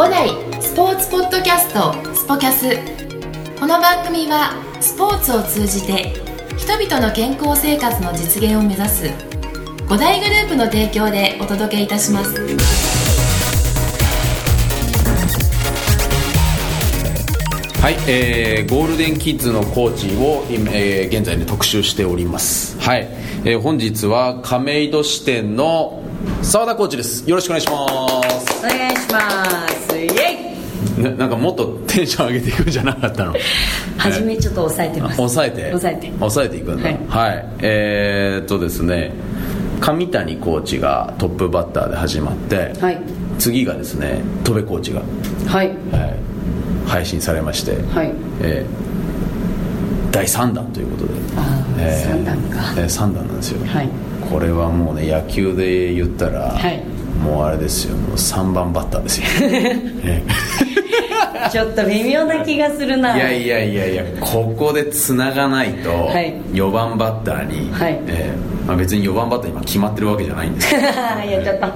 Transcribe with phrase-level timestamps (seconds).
[0.00, 0.30] 五代
[0.62, 2.70] スポーツポッドキャストスポキャス。
[3.60, 6.14] この番組はスポーツを通じて
[6.56, 9.10] 人々の健康生活の実現を目指す
[9.90, 12.34] 五大グループの提供でお届けいたします。
[17.82, 22.80] はい、えー、ゴールデンキッズのコーチを今、えー、現在ね特集しております。
[22.80, 23.06] はい、
[23.44, 26.02] えー、本日は亀戸支店の
[26.40, 27.28] 澤田コーチです。
[27.28, 27.86] よろしくお願いしま
[28.40, 28.64] す。
[28.64, 29.69] お願いします
[31.02, 33.34] ななんかもっとテンション上げていくんじゃなかったの？
[33.98, 35.16] 初めちょっと抑えてます。
[35.16, 35.66] 抑えて？
[35.70, 36.12] 抑えて。
[36.18, 36.84] 抑えていくんだ。
[36.84, 36.98] はい。
[37.08, 39.12] はい、えー、っとですね
[39.80, 42.98] 上谷コーチがトップバッターで始まって、はい。
[43.38, 45.00] 次がですね戸部コーチが、
[45.46, 45.68] はい。
[45.68, 45.76] はい、
[46.86, 48.12] 配信されまして、はい。
[48.42, 48.90] えー
[50.12, 51.12] 第3弾ということで。
[51.36, 52.58] あーえー三弾か。
[52.76, 53.88] えー三弾なんですよ、はい。
[54.28, 56.82] これはもうね野球で言ったら、はい。
[57.24, 57.96] もうあれですよ。
[57.96, 59.26] もう3番バッターですよ、
[60.04, 60.22] え
[61.48, 63.14] ちょっと微妙な気がするな。
[63.14, 66.34] ーいやいやいやいやここでつながないと、はい。
[66.52, 67.98] 4番バッターに、はい。
[68.06, 70.68] えーまあ、別に4番バッター今決まってるわけじゃないんです。
[70.74, 71.66] けどやっちゃった。
[71.66, 71.70] え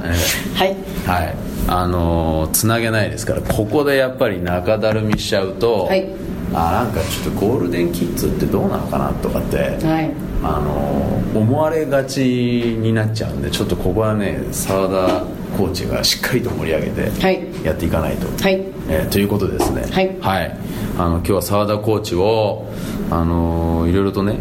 [0.54, 0.76] はい。
[1.06, 1.34] はい。
[1.66, 6.06] あのーつなげないですからここでやっぱり中だるみしちゃうと、はい。
[6.52, 10.10] あなんかちょっとゴールデンキッズってどうなのかなとかって、はい。
[10.42, 15.22] あのー思われがちになっちゃうんでちょっとここはね澤田
[15.58, 17.40] コーチがしっかりと盛り上げてはい。
[17.64, 19.82] やっていかないと、はいえーということでですね
[20.20, 20.56] はい。
[20.98, 22.66] あの今日は澤田コーチを
[23.10, 24.36] あのーいろいろとね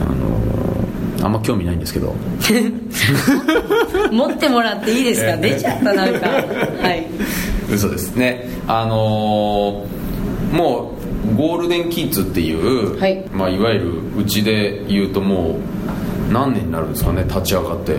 [0.00, 2.14] あのーあんま興味ないんですけど。
[4.10, 5.30] 持ってもらっていいですか？
[5.32, 6.28] ええ出ちゃったなんか。
[6.82, 7.06] はい。
[7.72, 8.48] 嘘ですね。
[8.66, 10.02] あのー
[10.56, 10.92] も
[11.32, 13.24] うゴールデンキッズっていう、はい。
[13.32, 15.56] まあ、いわゆるうちで言うとも
[16.28, 17.94] う何年になるんですかね立ち上がって、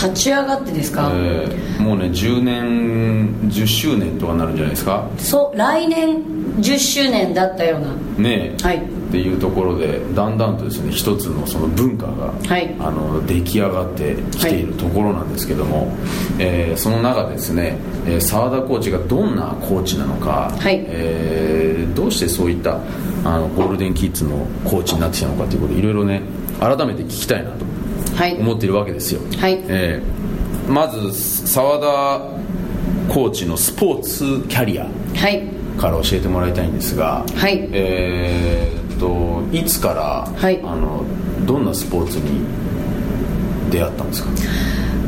[0.00, 5.08] 立ち上がってですか、えーもうね10年10周年とかなるんじゃないですか？
[5.16, 6.18] そう来年
[6.58, 7.92] 10周年だったような。
[8.18, 8.62] ねえ。
[8.62, 8.78] はい。
[8.78, 12.74] っていうところでだんだんとですね一つのその文化が、はい。
[12.80, 15.94] あの出来上がってきているところなんですけども、
[16.38, 20.84] えーその中でですねえー澤、田コーチがどんなコーチなのか、はい。
[20.88, 22.78] えーどうしてそういった
[23.24, 26.22] あのゴールデンキッズのコーチになってきたのかということでいろいろね
[26.60, 27.56] 改めて聞きたいなと。
[27.56, 27.77] はい
[28.40, 29.58] 思っているわけですよ、はい。
[29.68, 31.12] えーまず
[31.46, 34.84] 澤田コーチのスポーツキャリア
[35.14, 35.42] はい。
[35.78, 37.68] から教えてもらいたいんですが、はい。
[37.72, 40.60] えーっといつから、はい。
[40.62, 41.04] あの
[41.46, 42.44] どんなスポーツに
[43.70, 44.30] 出会ったんですか？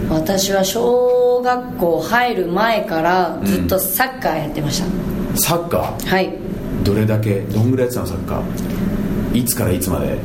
[0.09, 6.31] 私は小学校入る前からずっとサッカーやってました、サッカはい。
[6.31, 7.41] ーどれだけ？
[7.41, 9.37] どんぐらいやってたのサッカー？
[9.37, 10.16] いつからいつまで？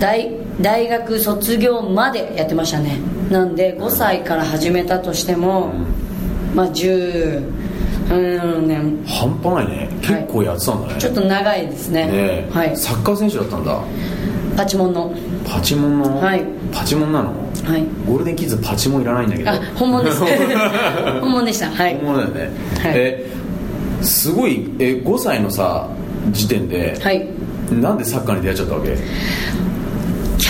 [0.00, 2.98] 大大学卒業までやってましたね。
[3.30, 5.72] なんで5歳から始めたとしても、
[6.54, 7.42] まあ10
[8.10, 8.14] う
[8.60, 8.80] んね。
[9.06, 9.88] 半端ないね。
[10.02, 12.06] 結構やってたんだね、ちょっと長いですね。
[12.06, 12.48] ねえ。
[12.52, 12.76] はい。
[12.76, 13.80] サッカー選手だったんだ。
[14.56, 15.14] パチモンの。
[15.48, 16.44] パチモンの、はい。
[16.72, 17.30] パチモンなの？
[17.64, 17.84] はい。
[18.06, 19.50] ゴールデンキッズパチモンいらないんだけど。
[19.50, 20.20] あ本物です
[21.20, 21.70] 本物でした。
[21.70, 21.94] はい。
[22.02, 22.40] 本物だよね、
[22.82, 22.92] はい。
[22.96, 23.26] え
[24.02, 25.86] すごいえ5歳のさ
[26.32, 27.26] 時点で、はい。
[27.70, 28.96] なんでサッカーに出会っちゃったわけ？
[28.96, 28.98] キ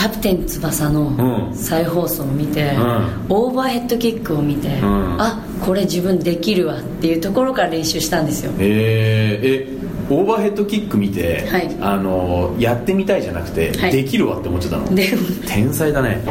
[0.05, 1.55] ャプテン翼うのん。
[1.55, 3.27] 再放送を見て、うん。
[3.29, 4.83] オーバーヘッドキックを見て、ん。
[5.21, 8.53] あこれ自分できるわっていうところから練習したんですよ。
[8.59, 9.81] えー、え
[10.11, 11.77] オーバーヘッドキック見て、はい。
[11.81, 13.93] あのやってみたいじゃなくて、はい。
[13.93, 14.95] できるわって思っちゃったの？
[14.95, 15.09] で
[15.47, 16.23] 天才だね。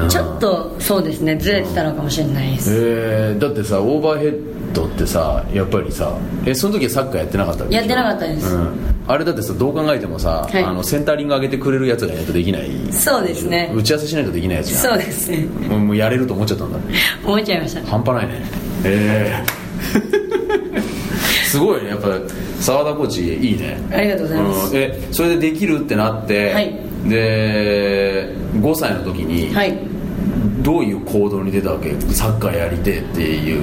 [0.00, 0.08] うん。
[0.08, 8.54] ちょっとそうですねずれてたのかもしれないです、えー、だってさオーバーヘッドってさやっぱりさえその時はサッカーやってなかったやってなかったです。
[8.54, 10.62] うん、あれだってさどう考えてもさ、はい。
[10.62, 12.92] あのセンタリング上げてくれるやつがいないとできない。
[12.92, 13.72] そうですね。
[13.74, 14.80] 打ち合わせしないとできないやつじゃん。
[14.82, 15.46] そうですね。
[15.68, 16.78] もうやれると思っちゃったんだ。
[17.24, 17.86] 思っちゃいました。
[17.86, 18.44] 半端ないね。
[18.84, 19.44] ええ。
[21.46, 21.90] すごいね。
[21.90, 22.08] やっぱ
[22.60, 23.80] 澤田コーチいいね。
[23.92, 24.74] ありがとうございます。
[24.74, 24.76] ん。
[24.76, 26.74] えそれでできるってなって、はい。
[27.08, 29.95] で5歳の時に、はい
[30.62, 31.92] どういう行動に出たわけ？
[32.12, 33.62] サッカーやりてえっていう。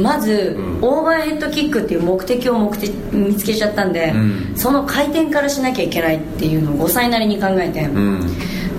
[0.00, 0.78] まず、うん。
[0.82, 4.52] オーバーヘッドキックっていう目的を目的見つけちゃったんで、うん。
[4.56, 8.20] その回転からしなきゃいけないっていうのを5歳なりに考えて、うん。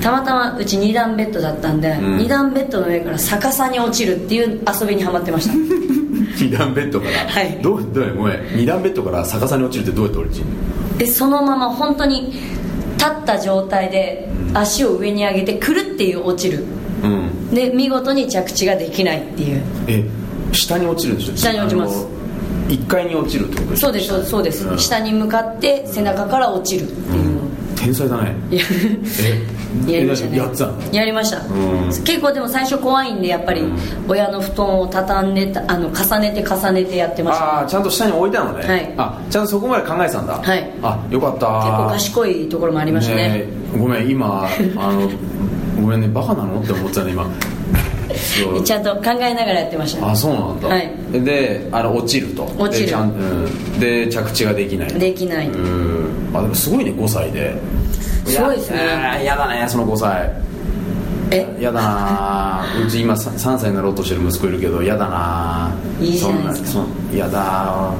[0.01, 2.17] たまたまうち2段ベッドだったんで、ん。
[2.17, 5.53] 2段ベッドの上から逆さに落ちるっていう遊びにはまってました。
[6.41, 7.59] 2段ベッドから、はい。
[7.61, 8.37] どうどうやごめん。
[8.37, 10.97] 2段ベッドから逆さに落ちるってどうやって落ちるの？
[10.97, 12.31] でそのまま本当に
[12.97, 16.63] 立った状態で足を上に上げてくるっていう落ちる。
[16.63, 16.80] うん
[17.53, 19.61] で見事に着地ができないっていう。
[19.87, 20.03] え
[20.53, 21.37] 下に落ちるんでしょ？
[21.37, 22.05] 下に落ちます。
[22.67, 24.79] 1階に落ちるってことそうですそうですそうです、うん。
[24.79, 27.41] 下に向かって背中から落ちるっていうの、
[27.75, 28.35] 天才だね。
[28.51, 29.99] いや。
[30.01, 30.37] りましたね。
[30.37, 30.67] やってた。
[30.67, 31.39] のやりました。
[31.43, 31.87] ん。
[31.87, 33.63] 結構でも最初怖いんでやっぱり。
[34.07, 37.45] 親の布団を畳んでたあの重ねて重ねてやってました。
[37.45, 38.93] ああちゃんと下に置いたのね、はい。
[38.97, 40.33] あちゃんとそこまで考えてたんだ。
[40.41, 40.71] はい。
[40.81, 41.47] あよかった。
[41.47, 43.29] 結構賢いところもありましたね。
[43.29, 43.45] ね
[43.75, 43.77] え。
[43.77, 44.45] ごめん今
[44.77, 45.09] あの
[45.81, 46.61] ごめんねバカなの？
[46.61, 47.25] って思ってたね今。
[48.63, 50.91] ちゃんと考えながらやってましたあそうなんだ、はい。
[51.23, 52.43] であの落ちると。
[52.57, 52.85] 落ちる。
[52.85, 53.13] でちゃん、う
[53.77, 55.47] ん、で着地ができないできない。
[55.47, 56.29] うん。
[56.33, 57.55] あでもすごいね5歳で。
[58.25, 58.77] すごいですね。
[58.77, 60.31] ややだねその5歳。
[61.31, 61.47] え？
[61.59, 62.65] やだな。
[62.85, 65.71] うち今 3, 3歳になろうとしてる息子いるけどやだな。
[65.99, 66.85] いいじゃないですか。
[67.15, 67.93] やだ。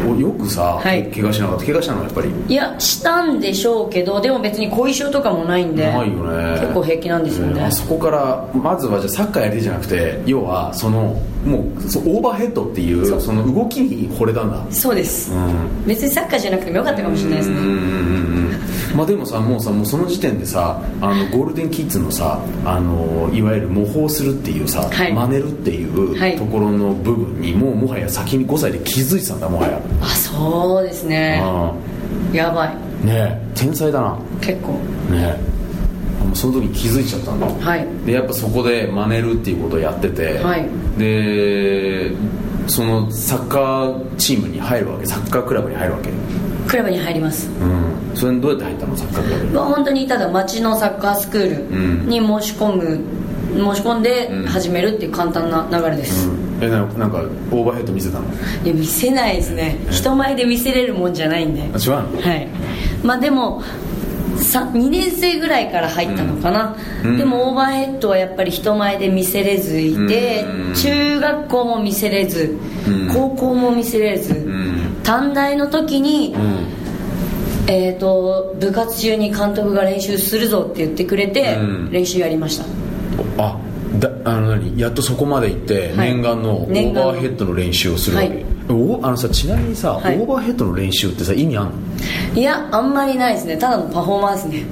[0.19, 1.03] よくさ、はい。
[1.11, 1.65] 怪我しなかった。
[1.65, 2.29] 怪我したのやっぱり。
[2.47, 6.59] いやしたんでしょうけどでも別に後遺症とかもないんでないよね。
[6.59, 7.61] 結構平気なんですよね。
[7.63, 14.63] あそこからまずはじゃあサッカーやりじゃなくて要はそのもうそうオーバーヘッドっていうその動きに惚れたんだ。
[14.71, 15.85] そうです、ん。
[15.85, 17.57] 別にサッカーじゃなくてもよかったかもしれないですね。
[17.57, 17.77] うんうんうんう
[18.47, 18.51] ん
[18.95, 25.13] まあでもさもうさもうその時点でさあのゴールデンキッズのさあのいわゆる模倣するっていうさ、はい。
[25.13, 26.35] 真似るっていうはい。
[26.35, 31.39] ところの部分にもうもはや先に5歳で気づいてたんだもはやあそうですね。
[31.43, 31.73] あ
[32.33, 32.67] やばい。
[32.69, 33.41] あねえ。
[33.55, 34.17] 天才だな。
[34.41, 34.73] 結構。
[35.09, 35.39] ねえ。
[36.21, 37.47] あもうその時に気づいちゃったんだ。
[37.47, 37.87] はい。
[38.05, 40.67] でやっぱそこで真似るっていうことをやってて、はい。
[40.97, 42.11] で
[42.67, 46.09] そのサッカーチームに入るわけサッカークラブに入るわけ。
[46.67, 47.49] クラブに入ります。
[47.49, 48.15] うん。
[48.15, 49.51] それにどうやって入ったのサッカークラブに？
[49.51, 52.99] まあ本当にただ町のサッカースクールに申し込む、
[53.53, 56.29] 申し込んで始めるっていう簡単な流れです、
[56.61, 57.19] えななんか
[57.51, 58.25] オーバーヘッド見せたの？
[58.63, 59.77] いや見せないですね。
[59.89, 61.61] 人前で見せれるもんじゃないんで。
[61.61, 62.21] あ違うの？
[62.21, 62.47] はい。
[63.03, 63.63] まあでも
[64.37, 67.17] さ2年生ぐらいから入ったのかな、うん。
[67.17, 70.73] でもオーバーヘッドはやっぱり人前で見せれずいて、うん。
[70.73, 72.57] 中学校も見せれず、
[72.87, 73.07] うん。
[73.13, 75.01] 高校も見せれず、ん。
[75.03, 76.81] 短大の時に、うん。
[77.67, 81.91] えー、と部活中に監督が練習するぞって言ってくれて、うん。
[81.91, 82.65] 練習やりました
[83.37, 83.57] あ
[83.99, 86.13] だあの何やっとそこまで行って、はい。
[86.13, 88.45] 念願のオーバーヘッドの練習をするわけ、はい。
[88.69, 90.17] おあのさちなみにさ、はい。
[90.17, 91.71] オーバーヘッドの練習ってさ意味あんの？
[92.35, 93.57] いやあんまりないですね。
[93.57, 94.63] ただのパフォーマンスね。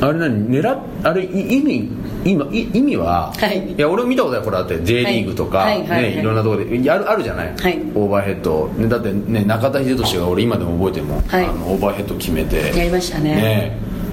[0.00, 1.90] あれ何狙っあれい意味
[2.24, 3.74] 今い意味は、はい。
[3.76, 7.78] や俺も見たことあるこれだって J リーグとか、はいはいね、いろんなところでやるあるじゃない、はい。
[7.94, 12.76] オーバーヘッド、ね、だって、ね、中田英寿が俺今でも覚えてるもあのオーバーヘッド決めて。
[12.76, 13.34] やりましたね。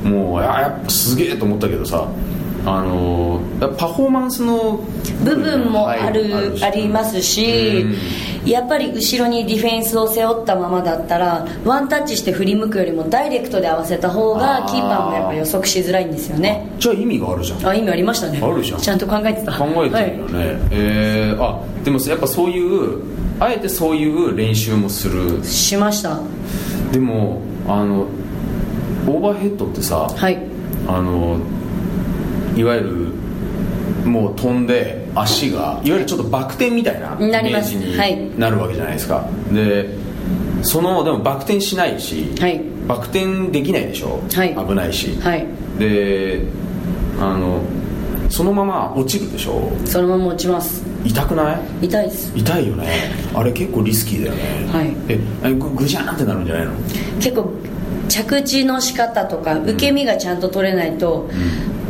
[0.03, 0.09] ね。
[0.09, 2.07] もうあやっぱすげえと思ったけどさ
[2.65, 4.79] あのーパフォーマンスの
[5.23, 6.63] 部分もある、し。
[6.65, 7.85] ありますし、
[8.45, 16.67] やっぱり後ろにディフェンスを背負ったままだったらワンタッチして振り向くよりもダイレクトで合わせた方がキーパーもやっぱ予測しづらいんですよね。
[16.79, 17.67] じゃあ意味があるじゃん。
[17.67, 18.39] あ意味ありましたね。
[18.41, 18.79] あるじゃん。
[18.79, 19.51] ちゃんと考えてた。
[19.51, 23.03] 考えてるよね、えー、あでもやっぱそういう
[23.39, 25.37] あえてそういう練習もする。
[25.37, 26.19] はい、しました。
[26.91, 28.07] でもあの
[29.07, 30.39] オーバーヘッドってさはい。
[30.87, 31.37] あの
[32.55, 38.15] いわゆるもう飛んで足がいわゆるちょっとバク転みたいなイメージはい。
[38.15, 39.89] になるわけじゃないですか、で
[40.63, 42.61] そのでもバク転しないし、はい。
[42.87, 44.55] バク転できないでしょ、はい。
[44.55, 45.45] 危ないし、はい。
[45.79, 46.41] で
[47.19, 47.61] あの
[48.29, 49.71] そのまま落ちるでしょ？
[49.85, 50.83] そのまま落ちます。
[51.03, 51.85] 痛くない？
[51.85, 52.31] 痛いです。
[52.35, 52.87] 痛いよね。
[53.33, 54.71] あれ結構リスキーだよね。
[54.71, 54.95] はい。
[55.09, 56.71] えあれぐぐじゃーんってなるんじゃないの？
[57.19, 57.53] 結構
[58.07, 61.29] 着地の仕方とか受け身がちゃんと取れないと、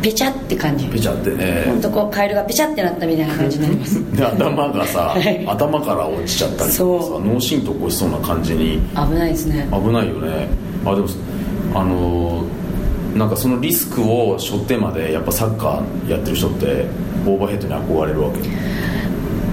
[0.02, 0.86] ペチャって感じ。
[0.88, 3.94] ペチャってね本当こうカエルがペチャってなったみたいな感じになります。
[4.16, 5.44] で頭がさ、はい。
[5.46, 8.80] 頭から落ちちゃったりとかさ脳震盪起こしそうな感じに。
[8.94, 9.68] 危ないですね。
[9.72, 10.48] 危ないよね。
[10.84, 11.06] あでも
[11.74, 12.42] あのー
[13.16, 16.86] なんかそのリスクを背負ってまでやっぱサッカーやってる人って
[17.26, 18.38] オーバーヘッドに憧れるわけ。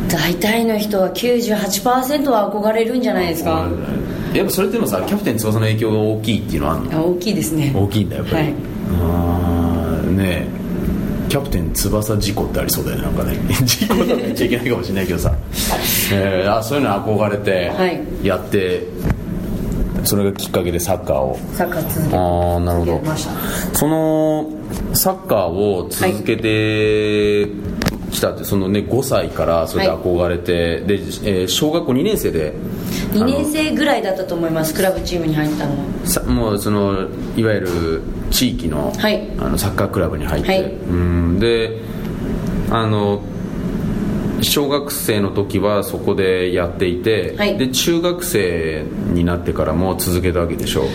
[0.08, 3.68] 大体の人は98%は憧れるんじゃないですか。
[4.34, 6.98] やっぱそれっていうのはさキャプテン翼の影響が大きいっていうのはあるの？
[7.00, 7.74] あ大きいですね。
[7.76, 8.54] 大きいんだやっぱり、はい
[10.20, 13.38] ねえキャプテン翼事故ってありそうだよねなんかね。
[13.64, 15.32] 事故とか言っちゃいけないかもしれないけどさ、
[16.12, 18.02] えーあそういうの憧れてはい。
[18.24, 18.88] やって、
[20.04, 21.38] それがきっかけでサッカーを。
[21.54, 23.02] サッカー続けああなるほど。
[23.74, 24.48] その
[24.94, 27.48] サッカーを続けて
[28.10, 32.54] きたって、そのね5歳からそれで憧れて、で、えー小学校2年生で
[33.12, 35.86] 2年生ぐらいだったと思いますクラブチームに入ったのは。
[36.06, 38.02] さもうそのいわゆる
[38.32, 39.30] 地域の,、はい。
[39.40, 40.64] あのサッカークラブに入って、はい。
[40.64, 41.82] うんで
[42.70, 43.22] あの
[44.42, 47.58] 小学生の時はそこでやっていて、はい。
[47.58, 50.86] で中学生になってからも続けたわけでしょ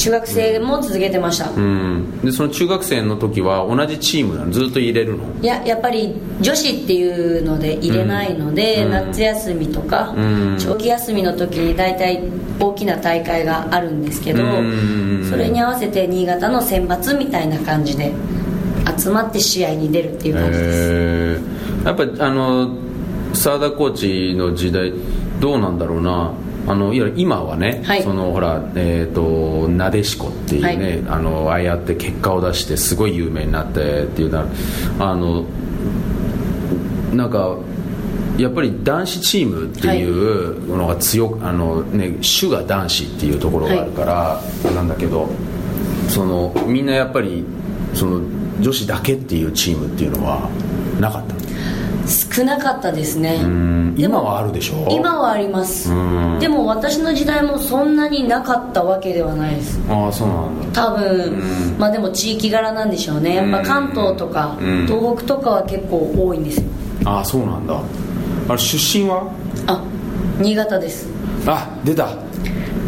[0.00, 2.20] 中学生も続けてました、うん。
[2.24, 4.50] でその中学生の時は同じチームなの？
[4.50, 5.24] ずっと入れるの？
[5.42, 8.90] いややっぱり女子っていうので入れないので、うん。
[8.92, 10.56] 夏休みとか、うん。
[10.58, 12.22] 長期休みの時に大体
[12.58, 18.12] 大きな大会があるんですけど、うんそれに合わせて新潟の選抜みたいな感じで
[18.98, 21.42] 集まって試合に出るっていう感じです、
[21.84, 22.74] やっぱりあの
[23.34, 24.92] 澤田コーチの時代
[25.40, 26.32] どうなんだろうな？
[26.66, 28.02] あのいわゆる今はね、はい。
[28.02, 31.04] そのほら、えー、となでしこっていうね、はい。
[31.08, 34.46] あのああやって結果を出してすごい有名になってっていうな
[34.98, 35.44] あの
[37.12, 37.56] なんか
[38.38, 44.40] やっぱり男子チームっていうのが強く、あのね、主が男子っていうところがあるから、
[44.72, 45.28] なんだけど
[46.08, 47.44] そのみんなやっぱり
[47.94, 48.20] その
[48.60, 50.48] 女子だけっていうチームっていうのは
[51.00, 51.34] なかった
[52.32, 53.40] 少なかったですね。
[53.96, 54.88] 今はあるでしょ？
[54.90, 55.92] 今はあります。
[55.92, 56.38] うん。
[56.38, 59.80] でも私の時代もそんなになかったわけではないです。
[59.88, 60.82] ああそうなんだ。
[60.82, 61.78] 多分、うん。
[61.78, 63.36] まあでも地域柄なんでしょうね。
[63.36, 64.86] やっぱ関東とか、うん。
[64.86, 66.66] 東北とかは結構多いんですよ。
[67.04, 67.80] ああそうなんだ。
[68.48, 69.24] あれ出身は？
[69.66, 69.82] あ
[70.38, 71.08] 新潟です。
[71.46, 72.08] あ出た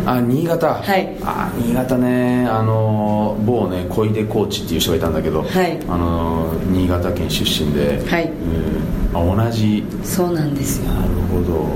[0.06, 0.74] あ新潟。
[0.74, 1.16] はい。
[1.22, 2.46] あ新潟ね。
[2.46, 5.78] あの某ね小出コーチっていう人がいたんだけど、はい。
[5.88, 8.30] あの新潟県出身で、はい。
[8.30, 9.42] うん。
[9.42, 9.84] あ同じ。
[10.02, 10.92] そうなんですよ。
[10.92, 11.66] なるほど。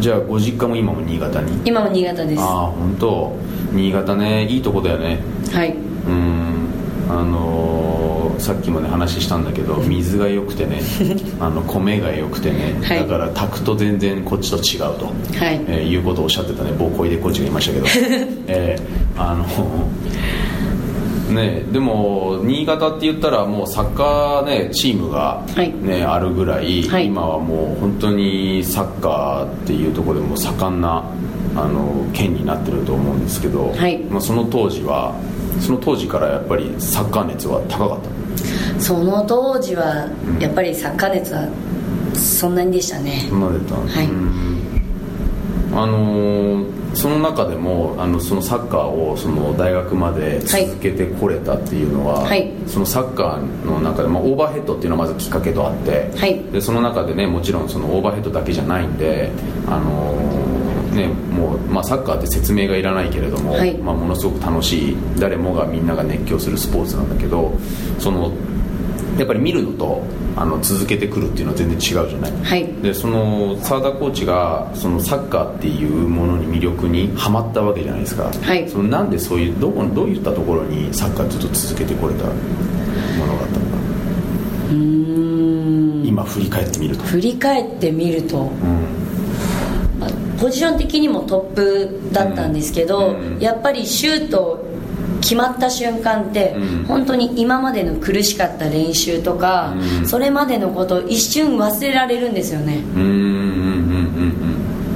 [0.00, 1.60] じゃあご実家も今も新潟に？
[1.64, 2.42] 今も新潟です。
[2.42, 3.32] あはあ本当。
[3.72, 5.20] 新潟ねいいとこだよね。
[5.64, 5.72] い。
[5.72, 6.68] うん。
[7.08, 8.01] あのー
[8.42, 10.80] さっきもね話したんだけど水が良くてね
[11.38, 12.98] あの米が良くてね、はい。
[12.98, 15.12] だから炊くと全然こっちと違うと、は
[15.50, 15.60] い。
[15.68, 17.86] えーいうことをおっしゃってたね某小出コーチがいましたけど。
[18.48, 19.44] えーあの
[21.34, 25.72] ねでも新潟って言ったらもうサッカーねチームが、はい。
[25.80, 27.06] ねあるぐらい、はい。
[27.06, 31.04] 今はもう本当にサッカーっていうところでも盛んな
[31.54, 33.98] あの県になってると思うんですけど、はい。
[34.10, 35.14] まあ、その当時は
[35.60, 38.21] その当時からやっぱりサッカー熱は高かった
[38.78, 40.08] その当時は
[40.40, 41.48] やっぱりサッカー熱は
[42.14, 43.26] そんなにでしたね。
[43.28, 44.06] そんなだったはい。
[44.06, 44.58] うん。
[45.74, 52.52] あのーその中でもあのそのサッカーをその大学まで続けてこれたっていうのは、はい。
[52.66, 56.38] そのサッカーの中で、まあ、オーバーヘッドっていうのがまずきっかけとあって、はい。
[56.52, 59.30] でその中でねもちろんそのオーバーヘッドだけじゃないんで
[59.66, 60.51] あのー
[60.92, 63.76] ねもう、まあ、サッカーって説明がいらないけれども、はい。
[63.78, 67.52] まあ、ものすごく楽しい誰もがみんなが熱狂するスポーツなんだけど
[67.98, 68.32] その
[69.18, 70.02] やっぱり見るのと
[70.36, 72.66] あの続けてくるっていうのは全然違うじゃない、はい。
[72.82, 78.66] でその澤田コーチがそのサッカーっていうものに魅力にはまったわけじゃないですか、はい。
[78.70, 82.30] そのなんでそういうどこどういったところにサッカーずっと続けてこれたも
[83.26, 83.76] のがあったのか、
[84.70, 84.76] うー
[86.04, 86.06] ん。
[86.06, 88.38] 今振り返ってみると、振り返ってみると。
[88.38, 88.46] うん。
[88.46, 89.01] まあ
[90.42, 93.38] ポジション的にもトップだったんですけど、うん。
[93.38, 94.64] やっぱりシュート
[95.20, 96.84] 決まった瞬間って、うん。
[96.84, 100.06] 本当に今までの苦しかった練習とか、うん。
[100.08, 102.82] それまでのことを一瞬忘れられるんですよね。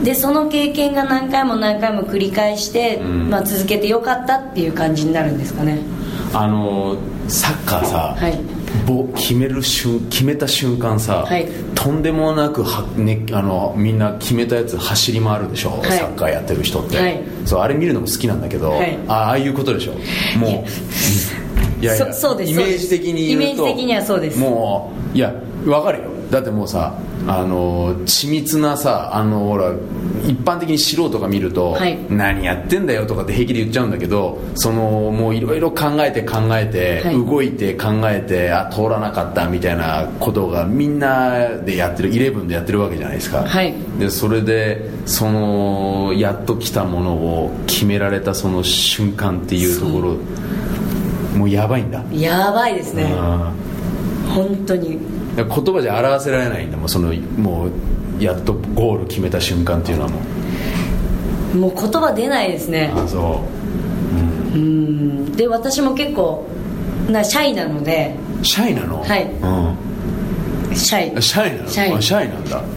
[0.02, 3.30] でその経験が何回も何回も繰り返して、うん。
[3.30, 5.74] まあ、続けてよかったっていう感じになるんですかね。
[5.74, 5.96] うん
[6.34, 6.96] あの
[7.28, 8.32] サッカーさ、はい。
[8.32, 8.55] ぼ
[9.16, 11.46] 決める瞬決めた瞬間さ、はい。
[11.74, 15.90] とんでもなくは、ね、あのみんな決めたやつ走り回るでしょ、はい。
[15.92, 17.22] サッカーやってる人って、はい。
[17.44, 18.98] そうあれ見るのも好きなんだけど、はい。
[19.08, 19.92] あああいうことでしょ。
[20.38, 22.52] もういやいやそそうです。
[22.52, 24.38] イメージ的に言うとイメージ的にはそうです。
[24.38, 25.34] もういや
[25.66, 26.10] わかるよ。
[26.30, 26.94] だってもうさ
[27.28, 29.72] あの緻密なさあのほら
[30.24, 31.98] 一般的に素人が見ると、はい。
[32.08, 37.14] 何やってんだよとかって平気で言っちゃうんだけどそのもういろいろ考えて考えて、はい。
[37.14, 43.74] 動いて考えてあ通らなかったみたいなことがみんなでやってる11でやってるわけじゃないですか、はい。
[43.98, 50.16] でそれでそのやっと来たものを決められたその瞬間っていうところ
[51.36, 52.04] もうやばいんだ。
[52.12, 53.12] やばいですね。
[53.16, 53.52] あ
[54.34, 54.98] 本当に。
[54.98, 56.76] ー言葉じゃ表せられないんだ。
[56.76, 60.20] もうそのもうやっとゴール決めた瞬間っていうのはも
[61.54, 61.56] う。
[61.58, 62.92] もう言葉出ないですね。
[62.94, 63.42] あそ
[64.54, 64.56] う。
[64.56, 65.32] うん。
[65.32, 66.46] で私も結構
[67.08, 68.14] なシャイなので。
[68.42, 69.02] シャイなの？
[69.02, 69.24] はい。
[69.24, 69.26] う
[70.72, 70.76] ん。
[70.76, 71.22] シャイ。
[71.22, 71.68] シャイなの？
[71.68, 71.92] シャイ。
[71.92, 72.75] あシャイなんだ、うん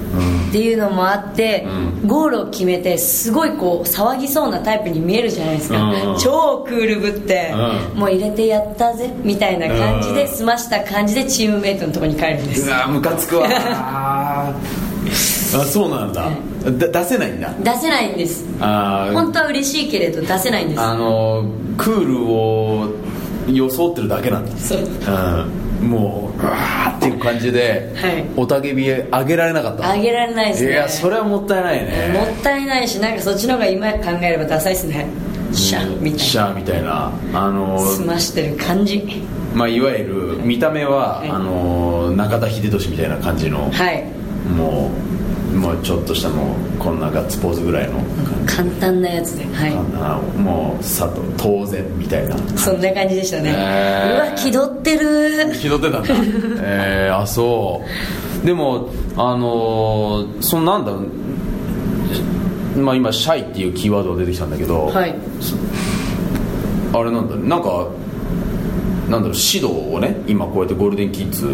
[0.49, 1.67] っていうのもあって、
[2.03, 6.19] うゴールを決めてすごいこう騒ぎそうなタイプに見えるじゃないですか、うん。
[6.19, 7.51] 超クールぶって、
[7.93, 7.99] うん。
[7.99, 10.27] もう入れてやったぜみたいな感じでうん。
[10.27, 12.67] 済ました感じでチームメイトのところに帰るんです。
[12.67, 13.47] うわムカつくわ。
[13.51, 14.53] あ
[15.65, 16.29] そうなんだ。
[16.77, 17.31] だ出せない。
[17.31, 20.81] んだ出せないんですあー本当は嬉しいけれど出せないんです。
[20.81, 21.45] あの
[21.77, 22.05] クー。
[22.05, 22.89] ルを
[23.47, 28.25] 装ってるだけなんだそううんもううわーっていう感じで、はい。
[28.35, 29.89] おたけび上げられなかった。
[29.89, 30.71] あげられないですね。
[30.71, 31.85] いやそれはもったいないも
[32.25, 35.07] ねったいないしなんかそっちの方が今考えればダサいですね。
[35.53, 37.11] シャーみたいシャーみたいな。
[37.33, 39.23] あのな済ましてる感じ。
[39.53, 41.29] まあ、いわゆる見た目は、はい。
[41.29, 44.05] あの中田英寿みたいな感じの、はい。
[44.55, 44.91] も
[45.53, 47.99] うもうちょっとしたもうこんなガッツポーズぐらいの
[48.49, 49.73] 簡単なやつではい。
[50.39, 52.35] もうさと当然みたいな。
[52.57, 55.51] そんな感じでしたね、へーうわ気取ってる。
[55.53, 56.09] 気取ってたんだ。
[56.63, 57.81] えー、あそ
[58.43, 58.45] う。
[58.45, 60.91] でもあのーそのなんだ
[62.81, 65.13] まあ今「シャイ」っていうキーワードが出てきたんだけど、はい。
[66.93, 67.87] あれなんだなんか
[69.09, 71.47] なんだろう指導をね今こうやってゴールデンキッズ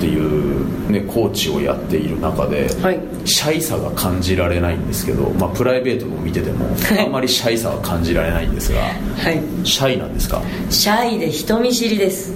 [0.00, 2.98] っていう、ね、コーチをやっている中で、はい。
[3.26, 7.04] シャイさが感じられないんですけど、まあ、プライベートも見ててもはい。
[7.04, 8.92] あんまりシャイさは感じられないんですがは
[9.30, 9.42] い。
[9.62, 10.40] シャイなんですか？
[10.70, 12.32] シャイで人見知りです。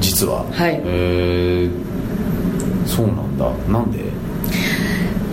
[0.00, 0.44] 実は？
[0.50, 0.80] はい。
[0.82, 3.50] えー、そうなんだ。
[3.70, 4.02] なんで？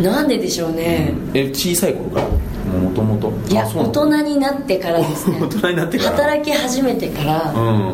[0.05, 2.79] なんででしょうね、え小さい頃から？
[2.79, 5.37] もともといや大人になってからですね。
[5.41, 6.11] 大人になってから。
[6.11, 7.93] 働き始めてから、うん。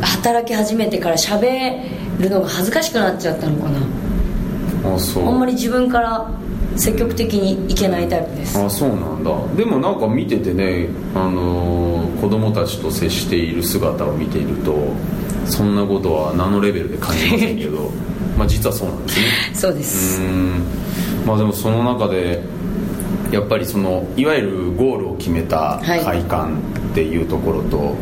[0.00, 3.78] 働き始めてから喋るのが恥ずかしくなっちゃったのかな
[4.94, 6.30] あそうあんまり自分から
[6.76, 11.88] 積極的にいけないタイプですあそうなんだでもなんか見ててね、あのー
[12.20, 14.76] 子供たちと接している姿を見ていると
[15.46, 17.90] そんなことは何のレベルで感じませんけど
[18.36, 20.62] まあ実はそうなんですねそうですーん
[21.24, 22.42] まあでもその中で
[23.30, 26.58] やっぱりそのいわゆるゴールを決めた快感
[26.90, 27.94] っていうところと、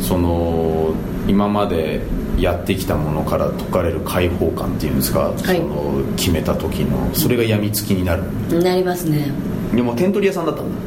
[0.00, 0.92] その
[1.28, 2.00] 今まで
[2.40, 8.22] やってきたものから解かれる解放感っていうんですか、いその決めた時のそれが病みつきになる。
[8.62, 9.30] なりますね。
[9.74, 10.78] でも点取り屋さんだったんだ。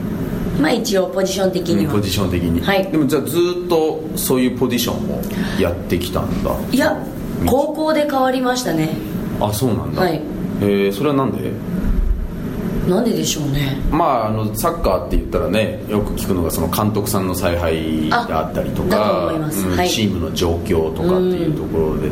[0.62, 1.94] まあ一応ポジション的には。
[1.94, 2.88] ポジション的に、はい。
[2.92, 5.22] でもじゃあずっとそういうポジションを
[5.60, 6.56] やってきたんだ。
[6.72, 6.98] いや
[7.46, 8.90] 高校で変わりましたね。
[9.40, 10.22] あそうなんだ、はい。
[10.62, 11.52] えーそれはなんで？
[12.88, 13.78] なんででしょうね。
[13.92, 19.32] まあ、あのサッカーって言ったらねよく聞くのがその監督さんの采配であったりとか
[19.88, 22.12] チームの状況とかっていうところで。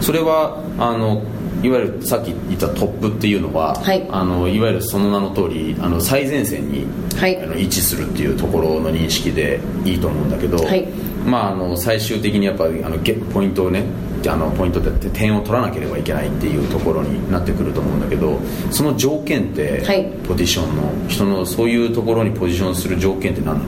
[0.00, 1.22] それはあの
[1.62, 4.06] いわゆるさっき言ったトップっていうのは、はい。
[4.10, 7.42] あのいわゆるその名の通りあの最前線に、はい。
[7.42, 10.86] あの位置するっていうところの認識でいいと思うんだけど、はい。
[11.24, 13.84] まあ、あの最終的にやっぱりあのゲポイントをね
[14.28, 18.38] あのポイントで点を取らなければいけないっていうところになってくると思うんだけど
[18.70, 20.04] その条件って、はい。
[20.26, 23.60] ポジションの人のそういうところにポジションする条件って何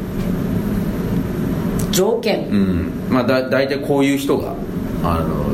[1.91, 2.49] 条件。
[2.49, 2.93] うん。
[3.11, 4.55] まあだ大体こういう人が
[5.03, 5.47] あの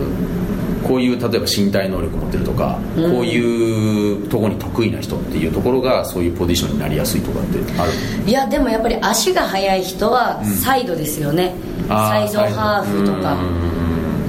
[0.86, 7.92] こういう例えば身体能力を持ってるとか、こういうところに得意な人っていうところがそういうポジションになりやすいとかってある？
[8.26, 11.54] いやでもやっぱり足が速い人はサイドですよね、
[11.88, 13.38] サイドハーフとか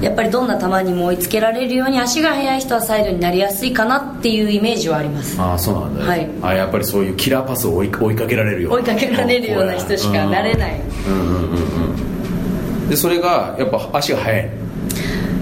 [0.04, 5.40] やっぱりどんな球にも追いつけられるように足が速い人はサイドになりやすいかなっていうイメージはあります。
[5.40, 6.02] ああそうなんだ。
[6.02, 6.30] ね、はい。
[6.42, 8.76] あやっぱりそういうキラーパスを追い追いかけられるような。
[8.76, 10.80] 追いかけられるような人しかなれない。
[11.08, 14.50] うんうんうんうんでそれがやっぱ足が速い。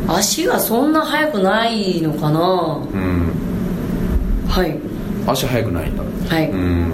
[0.07, 2.41] 足がそんな速くないのかな。
[2.41, 3.33] うん。
[4.49, 4.79] はい。
[5.27, 6.05] 足速くないんだ。
[6.37, 6.51] はい、い。
[6.51, 6.93] うん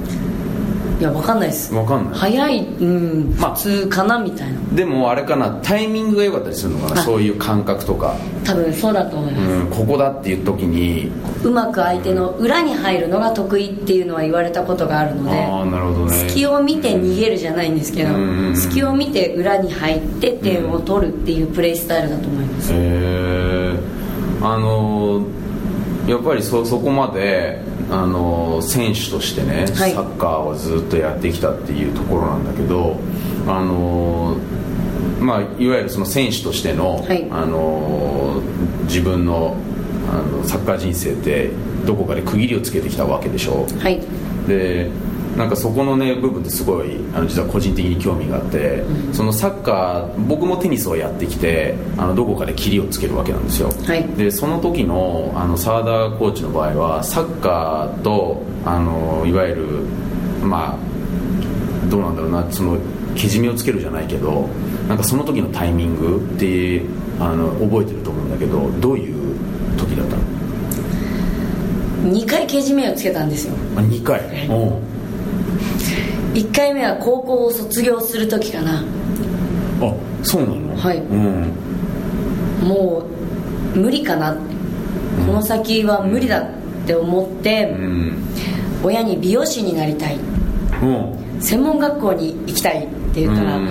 [1.03, 1.73] や分かんないです。
[1.73, 2.19] 分かんない。
[2.19, 3.55] 速いうんまあ。
[3.55, 4.61] 普通かなみたいな。
[4.75, 7.05] でもあれかなタイミングが良かったりするのかなあ。
[7.05, 11.11] そういう感覚とか、多分そうだと思います、うん、ここだっていう時に。
[11.45, 16.29] うまく相手の裏に入るのが得意っていうのは言われたことがあるのでああなるほどね。
[16.29, 23.79] 隙を見て逃げるじゃないんですけど、うんうんうん隙を見て裏に入って点を取るっていうプレースタイルだと思います、へえ
[24.43, 25.25] あの
[26.07, 29.93] やっぱりそそこまであの選手としてね、はい。
[29.93, 32.99] サッカーをずっとやってきたっていうところなんだけど
[33.47, 34.37] あの
[35.21, 37.27] まあ、いわゆるその選手としての,、はい。
[37.31, 38.41] あの
[38.85, 39.57] 自分の
[40.11, 41.51] あのサッカー人生って
[41.85, 43.67] どこかで区切りをつけてきたわけでしょ。
[43.81, 44.01] はい。
[44.47, 44.91] で
[45.39, 54.03] なんかそこのね部分ってすごいあの実は個人的に興味があって、そのサッカー僕もテニスをやってきてあのどこかで切りをつけるわけなんですよ、はい。
[54.17, 59.67] でその時のあの澤田コーチの場合はサッカーとあのいわゆる
[60.45, 62.77] まあどうなんだろうなその
[63.15, 64.49] けじめをつけるじゃないけど
[64.89, 66.83] なんかその時のタイミングって
[67.21, 69.39] あの覚えてると思うんだけどどういう
[69.79, 70.23] 時だったの
[72.13, 73.55] ？2回けじめをつけたんですよ。
[73.77, 74.21] あ2回。
[74.51, 74.98] おう
[76.39, 78.85] 1回目は高校を卒業する時かな。
[79.81, 80.77] あそうなの？
[80.77, 80.99] はい。
[80.99, 81.53] うん。
[82.63, 83.03] も
[83.75, 84.37] う無理かな
[85.27, 86.47] この先は無理だっ
[86.87, 88.13] て思って、うん。
[88.85, 90.17] 親に美容師になりたい。
[90.81, 91.41] うん。
[91.41, 93.69] 専門学校に行きたいって言ったら、うん。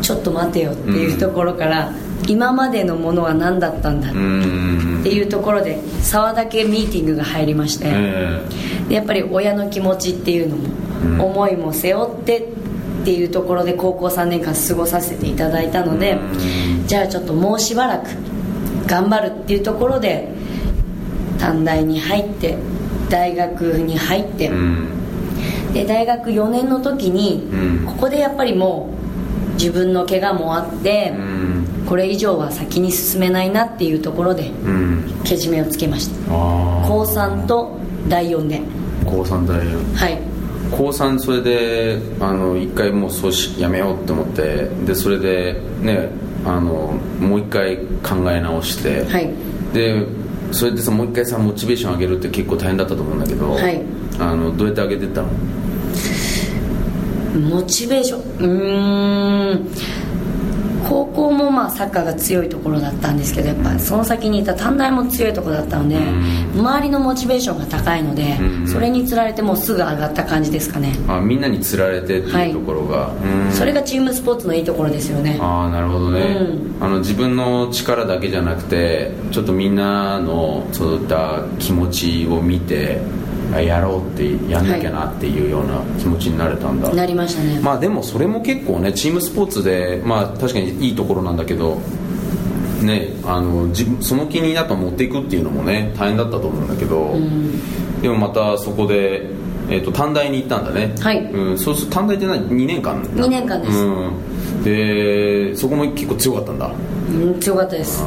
[0.00, 1.92] ちょっと待てよっていうところから、
[2.28, 5.00] 今までのものは何だったんだっうん。
[5.02, 8.42] ていうところで沢田家ミーティングが入りまして、え
[8.88, 10.68] でやっぱり親の気持ちっていうのも、
[11.04, 11.20] うん。
[11.20, 16.16] 思いも背負ってっていうところで高校3年間過ごさせていただいたので
[16.86, 18.06] じゃあちょっともうしばらく
[18.86, 20.28] 頑張るっていうところで
[21.38, 22.56] 短大に入って
[23.10, 24.50] 大学に入って、
[25.74, 27.42] で大学4年の時に、
[27.84, 28.94] ここでやっぱりも
[29.50, 31.12] う自分の怪我もあって、
[31.92, 34.50] これ以上は先に進めないなっていうところで、
[35.24, 36.14] けじめをつけました。
[36.30, 37.78] 高3と
[38.08, 38.62] 第4で。
[39.04, 40.18] 高3第4はい。
[40.70, 46.08] 高3それであの一回もうそうしやめようって思ってでそれでね
[46.46, 49.30] あのもう一回考え直して、はい、
[49.74, 50.06] で
[50.50, 53.82] それでさもう一回さモチベーション上げるって結構大変だったと思うんだけど、はい、
[54.18, 55.28] あのどうやって上げてったの？
[57.50, 58.48] モチベーション？
[58.48, 59.68] うん
[60.88, 65.96] 高校もまあサッカーが強いところだったんですけどやっぱその先にいた短大も強いところだったので、
[66.54, 70.94] 周りのモチベーションが高いので、それにつられてもうすぐ上がった感じですかね。
[71.08, 75.38] あみんなにつられてっていうところが、はい、それがチームスポーツのいいところですよね。
[75.40, 83.00] ああなるほどね、うん、あの自分の力だけじゃなくてちょっとみんなのそういった気持ちを見て
[83.60, 87.60] やろうってやんなきゃなっていうような気持ちになれたんだ、はい、なりましたね。
[87.60, 91.80] まあでもそれも結構ねチームスポーツでまあ確かにいいところなんだけど
[92.82, 99.26] ねあのその気にやっぱ持っていくっていうのもね大変だったと思うんだけど、うん、でもまたそこで、
[99.68, 100.94] えーと、短大に行ったんだね。
[101.00, 103.02] はい、うん、そうすると短大って何？2年間。
[103.02, 106.72] 2年間です、うん、でそこも結構強かったんだ、
[107.10, 108.02] うん、強かったです。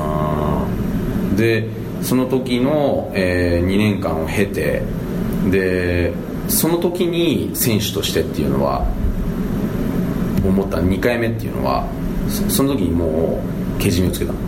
[1.35, 1.67] で
[2.01, 4.83] その時の、えー、2年間を経て
[5.51, 6.13] で
[6.47, 8.85] その時に選手としてっていうのは
[10.45, 10.77] 思った。
[10.77, 11.87] 2回目っていうのは
[12.49, 13.43] その時にも
[13.77, 14.39] うけじめをつけたの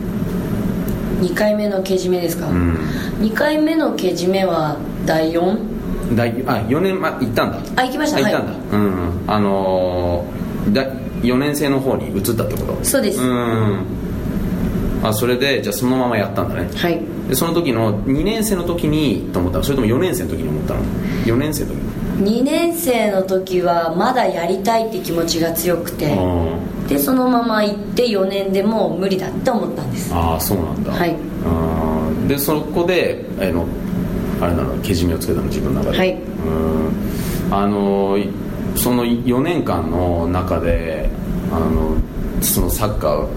[1.22, 2.76] ？2回目のけじめですか、うん、
[3.22, 6.16] 2回目のけじめは第 4?
[6.16, 7.82] 第あ4年、ま、行ったんだ。
[7.82, 8.20] あ行きました。
[8.20, 9.24] 行ったんだ、はい、うん。
[9.28, 10.86] あのー、だ
[11.22, 12.78] 4年生の方に移ったってこと？
[12.84, 13.20] そうです。
[13.20, 13.86] うん。
[15.04, 16.70] あそれでじゃあそのままやったんだね。
[16.76, 19.64] はいでその時の2年生の時にと思ったの。
[19.64, 20.80] それとも4年生の時に思ったの。
[21.26, 21.78] 4年生の時。
[22.18, 26.18] 2年生の時はまだやりたいって気持ちが強くて
[26.88, 30.14] でそのまま行って4年でもう無理だって思ったんです。
[30.14, 30.92] ああそうなんだ。
[30.92, 31.16] はい。
[31.46, 33.68] あでそこであの
[34.42, 34.78] あれなの。
[34.82, 35.98] けじめをつけたの自分の中で。
[35.98, 36.14] はい。
[36.14, 37.54] うん。
[37.54, 38.18] あの
[38.76, 41.10] その4年間の中で
[41.52, 41.98] あの
[42.42, 43.28] そのサッカー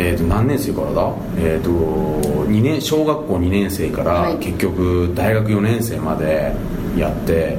[0.00, 6.54] えー、と何年生からだ、えーと、2年小学校2年生から結局大学4年生まで
[6.96, 7.58] やって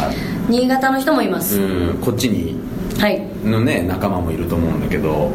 [0.48, 1.60] 新潟の人もいます。
[1.60, 1.98] うん。
[2.00, 2.56] こっちに
[2.98, 3.20] はい。
[3.44, 5.32] のね仲間もいると思うんだけど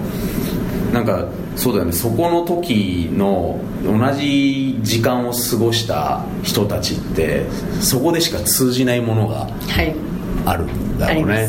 [0.98, 1.92] なんかそうだよね。
[1.92, 7.46] そこの時の同じ時間を過ごした人たちって
[7.80, 9.48] そこでしか通じないものが
[10.46, 11.46] あるんだろうね、はい、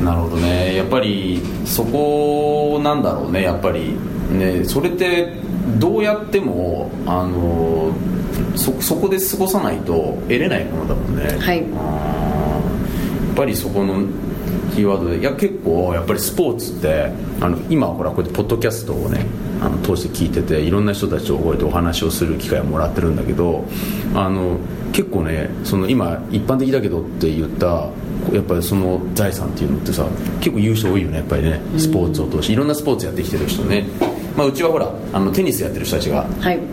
[0.00, 0.04] うん。
[0.04, 0.74] なるほどね。
[0.74, 3.42] やっぱりそこなんだろうね。
[3.42, 3.94] やっぱり
[4.32, 4.64] ね。
[4.64, 5.34] それって
[5.78, 7.92] どうやってもあの
[8.56, 11.38] そそこで過ごさないと得れないものだもんね。
[11.38, 11.58] はい。
[11.58, 14.02] やっぱりそこの
[14.74, 15.18] キーワードで。
[15.18, 19.26] いや結構やっぱりスポーツってあの今ほらこうやってポッドキャストをね
[19.60, 23.64] あの通して聞いてていろんな人たちをこうやってお話をする機会をもらってるんだけど
[24.14, 24.58] あの
[24.92, 27.90] 結構ねその今一般的だけどって言った
[28.32, 30.06] やっぱりその財産っていうのってさ
[30.40, 32.52] 結構優勝多いよねやっぱりねスポーツを通して。
[32.52, 33.86] いろんなスポーツやってきてる人ね、
[34.36, 36.24] まあ、うちはほらあのテニスやってる人たちが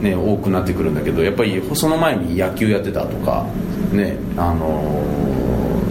[0.02, 3.46] ね、はい、多くなってくるんだけどやっぱりその前に野球やってたとか
[3.92, 5.35] ねあのー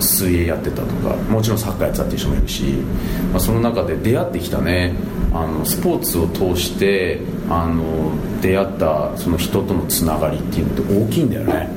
[0.04, 2.62] 水泳やってたとかもちろんサッカーやってたっていう人もいるし、
[3.32, 4.94] まあ、その中で出会ってきたね
[5.32, 11.68] あのスポーツを通してあの出会ったその人とのつながりっていうのって大きいんだよね。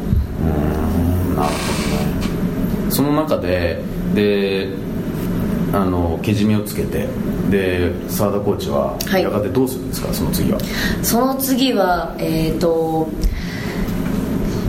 [0.42, 1.86] うんなるほ
[2.80, 2.92] どね。
[2.92, 3.82] その中で
[4.14, 4.70] で
[5.74, 7.08] あのけじめをつけて
[7.50, 10.60] で澤田コーチはやがてどうするんですか、はい、その次は。
[11.02, 13.10] その次はえっ、ー、と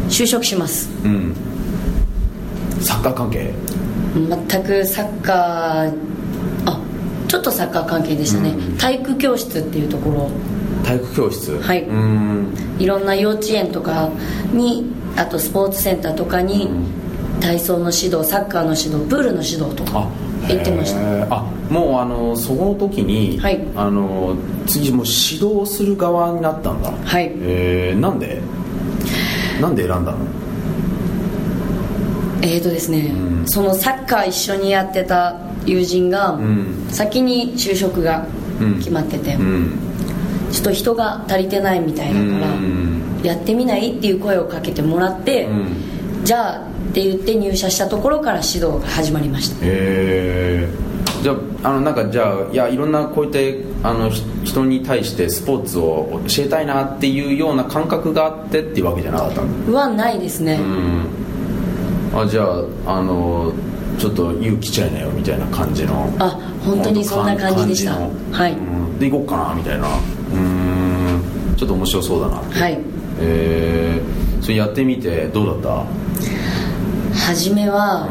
[0.09, 0.88] 就職します。
[1.05, 1.47] うん
[2.80, 3.52] サッカー関係？
[4.14, 5.92] 全くサッカー
[6.66, 6.80] あ
[7.28, 10.30] ちょっとサッカー関係でしたね、うん、体育教室っていうところ。
[10.84, 11.58] 体育教室？
[11.60, 11.86] はい。
[12.82, 14.08] いろんな幼稚園とか
[14.52, 16.70] にあとスポーツセンターとかに、
[17.40, 20.08] 体操の指導サッカーの指導プールの指導とか
[20.48, 21.34] 行ってました。
[21.34, 24.36] あもうあのその時に、はい、あの
[24.66, 26.90] 次もう指導する側になったんだ。
[26.90, 27.32] はい。
[27.40, 28.40] えー、なんで？
[29.60, 30.18] なんで選んだの？
[32.40, 36.38] えーとですね、うん、そのサッカー一緒にやってた友人が、
[36.90, 38.27] 先に就職が
[38.79, 39.79] 決まってて、うん、
[40.51, 42.20] ちょっと人が足りてないみたいだか
[43.22, 45.48] ら、やってみないっていう声をかけてもらって、
[46.24, 49.57] じゃあって言って入社したところから指導が始まりました。
[49.57, 50.68] へえ
[51.22, 54.09] じゃあのなんかじゃあいやいろんなこういったあの
[54.44, 59.74] 人に対してスポーツを教えたいなっていうような感覚があってっていうわけじゃなかったの？
[59.74, 60.55] はないですね。
[60.55, 61.07] うん
[62.22, 63.52] あじゃああの
[63.98, 66.12] ちょっと勇気ちゃいなよみたいな感じの。
[66.18, 66.31] あ
[66.64, 67.92] 本当にそんな感じでした。
[67.96, 69.88] はい、うん、で行こうかなみたいな。
[70.33, 71.57] うん。
[71.57, 72.78] ちょっと面白そうだなはい。
[73.20, 75.87] えー、それやってみてどうだっ
[77.12, 77.26] た？
[77.26, 78.09] 初めは、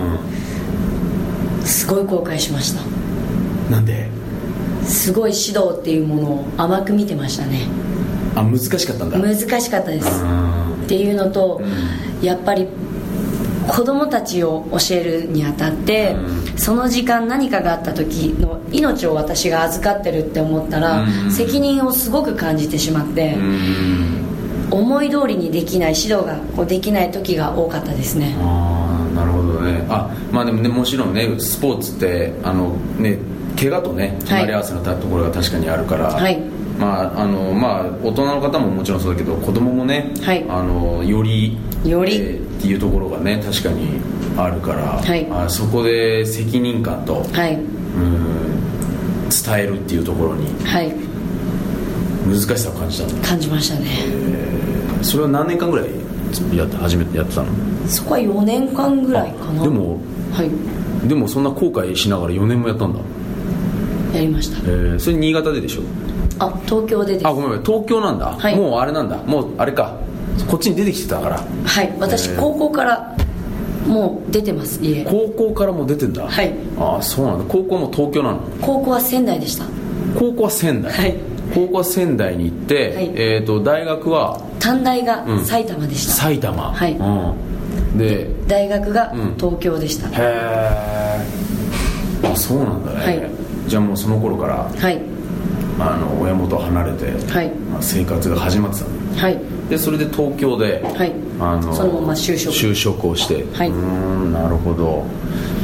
[1.63, 2.81] すごい後悔しました。
[3.71, 4.09] なんで？
[4.83, 7.67] すごい指導っていうものを甘く見てましたね。
[8.35, 9.17] あ難しかったんだ。
[9.17, 10.23] 難しかったです。
[10.85, 12.67] っていうのと、うん、やっぱり
[13.67, 23.35] 子供たちを教えるにあたって、うん、その時間何かがあった時の命を私が預かってるって思ったら、うん、責任をすごく感じてしまって、
[24.71, 28.35] 思い通りにできない指導がこうできない時が多かったですね。
[29.15, 29.85] なるほどね。
[29.89, 33.17] あまあでもねもちろんねスポーツってあのね
[33.57, 36.39] 怪我とね隣り合わせのところが確かにあるから、はい、
[36.79, 43.99] まああのまあ大人の方ももちろんそうだけど子供もね、はい、あのよりより、えー、っていうところがね確かに
[44.37, 48.47] あるから、はい、あそこで責任感と、はい、うん
[49.29, 50.93] 伝えるっていうところに、はい、
[52.27, 53.21] 難しさを感じたの。
[53.23, 55.89] 感じましたね、えー、それは何年間ぐらい
[56.55, 57.49] やって初めてやってたの？
[57.87, 59.63] そこは4年間ぐらいかな。
[59.63, 59.99] でも、
[60.31, 62.99] はい、でもそんな後悔しながら4年もやったんだ。
[64.13, 64.57] やりました。
[64.59, 65.81] えー、それ新潟ででしょ？
[66.39, 67.27] あ東京でです。
[67.27, 69.17] あごめん東京なんだ、はい、もうあれなんだ。
[69.17, 69.95] もうあれか。
[70.47, 71.43] こっちに出てきてたから。
[71.65, 71.93] はい。
[71.99, 73.15] 私、高校から
[73.87, 75.03] もう出てます家。
[75.05, 76.27] 高校からも出てんだ。
[76.27, 76.53] はい。
[76.79, 77.45] ああそうなんだ。
[77.47, 78.39] 高校も東京なの？
[78.61, 79.65] 高校は仙台でした。
[80.17, 80.91] 高校は仙台？
[80.93, 81.15] はい。
[81.53, 84.41] 高校は仙台に行って、はい、えーと、大学は？
[84.59, 86.73] 短大が埼玉でした、うん、埼玉。
[86.73, 91.25] はい、うん、で大学が東京でした、うん、へえ
[92.23, 93.31] あそうなんだね、はい、
[93.67, 94.99] じゃあもうその頃からはい
[95.79, 97.49] あの親元を離れて、はい。
[97.71, 98.79] まあ、生活が始まって
[99.15, 99.39] たはい。
[99.69, 102.53] でそれで東京で、はい、あのそのまま就職。
[102.53, 103.45] 就職をして。
[103.53, 103.69] はい。
[103.69, 105.05] うんなるほど。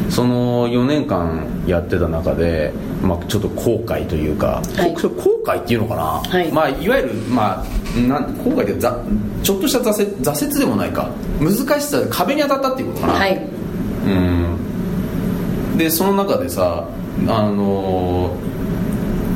[0.09, 2.71] その4年間やってた中で、
[3.01, 5.09] まあ、ちょっと後悔というか、はい、後
[5.43, 6.51] 悔っていうのかな、はい。
[6.51, 8.95] まあ、いわゆる、まあ、なん後悔ってざ
[9.41, 11.09] ちょっとした挫折挫折でもないか。
[11.39, 13.13] 難しさ壁に当たったっていうことかな？
[13.13, 13.47] はい。
[14.05, 15.77] うん。
[15.77, 16.87] でその中でさ
[17.27, 18.35] あの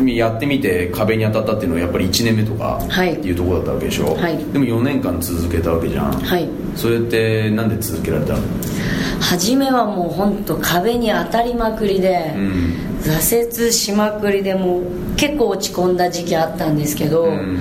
[0.06, 8.40] やってみて壁に当たったっていうのはやっぱり1年目とかっていうところだったわけでしょ、はい、でも4年間続けたわけじゃん、はい、それってなんで続けられたの？
[9.20, 14.84] 初めはもう本当壁に当たりまくりで、うん、挫折しまくりでもう
[15.18, 17.58] 結構落ち込んだ時期あったんですけど、うん、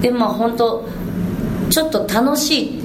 [0.00, 0.86] でもまあ本当
[1.70, 2.82] ちょっと楽しい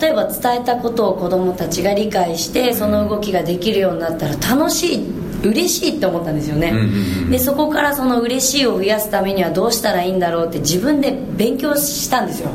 [0.00, 6.86] 例えば伝えたことを子供たちが理解してその動きができるようになったら楽しい嬉しいって思ったんですよね、うんうんう
[7.26, 12.50] ん、でそこからその嬉しいを増やすためにはどうしたらいいんだろうって自分で勉強したんですよ。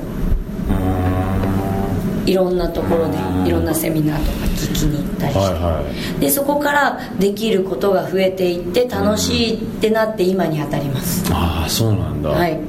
[2.25, 3.17] いろんなところで
[3.49, 5.83] いろんなセミナーとか聞きに行ったりして、はいは
[6.17, 12.29] い、でそこからできることが増えていって楽しいってなって今に当たります、ああそうなんだ。
[12.29, 12.59] はい。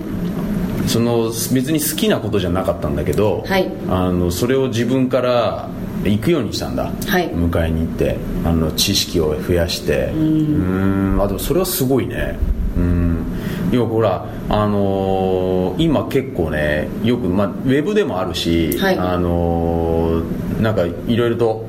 [0.87, 5.69] その別に好きなことじゃなかったんだけど、はい、あのそれを自分から
[6.05, 10.07] 行くようにしたんだ、はい、迎えに行ってあの知識を増やして。
[10.15, 11.19] うん。
[11.21, 12.39] あでもそれはすごいね。
[12.77, 13.25] うん。
[13.71, 21.65] 要はほら、あのー、今結構ねよく、まあ、ウェブでもあるし、はい、あのー、なんかいろいろと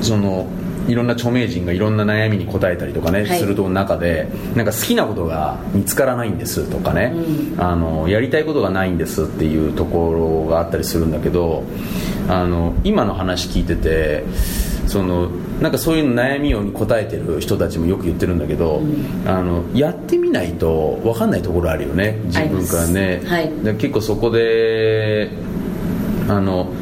[0.00, 0.46] その
[0.88, 11.64] いろんな著名人がいろんな悩みに答えたりとかね、はい、すると中でなんか好きなことが見つからないんですとかね、うん、あのやりたいことがないんですっていうところがあったりするんだけど
[12.28, 14.24] あの今の話聞いてて
[14.86, 15.28] その
[15.60, 25.30] なんかそういう悩みを答えてる人たちもよく言ってるんだけど、うん、あのやってみないと分かんないところあるよね自分からね、はい、結構そこで
[26.28, 26.72] あの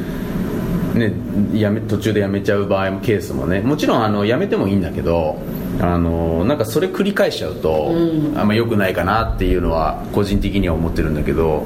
[0.93, 1.13] ね、
[1.53, 3.61] やめ途中でやめちゃう場合もケースもね。
[3.61, 5.37] もちろんあのやめてもいいんだけど
[5.79, 11.65] あのなんかそれ繰り返しちゃうと、うん、あんま良くないかなっていうのは個人的には思ってるんだけど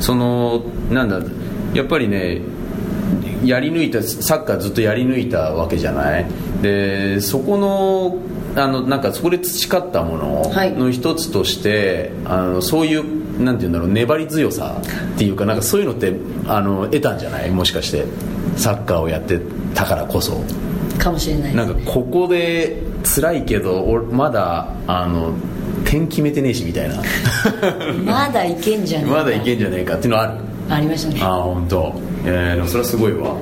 [0.00, 1.20] そのなんだ
[1.72, 2.42] やっぱりね
[3.44, 6.26] やり抜いたサッカーずっとやり抜いたわけじゃない？
[6.62, 8.18] でそこの
[8.60, 14.80] あのなんかそこで培ったものの一つとして、はい、あのそういうなんていうんだろう粘り強さ
[15.14, 16.14] っていうかなんかそういうのって
[16.46, 17.50] あの得たんじゃない？
[17.50, 18.04] もしかして
[18.56, 19.38] サッカーをやって
[19.74, 20.42] たからこそ。
[20.98, 21.54] かもしれない。
[21.54, 25.34] なんかここで辛いけどまだあの
[25.84, 26.96] 点決めてねえしみたいな。
[28.04, 29.16] まだいけんじゃねえか。
[29.16, 30.32] まだいけんじゃねえかっていうのある。
[30.68, 31.20] ありましたね。
[31.22, 31.94] ああ本当。
[32.24, 33.36] えー、でもそれはすごいわ。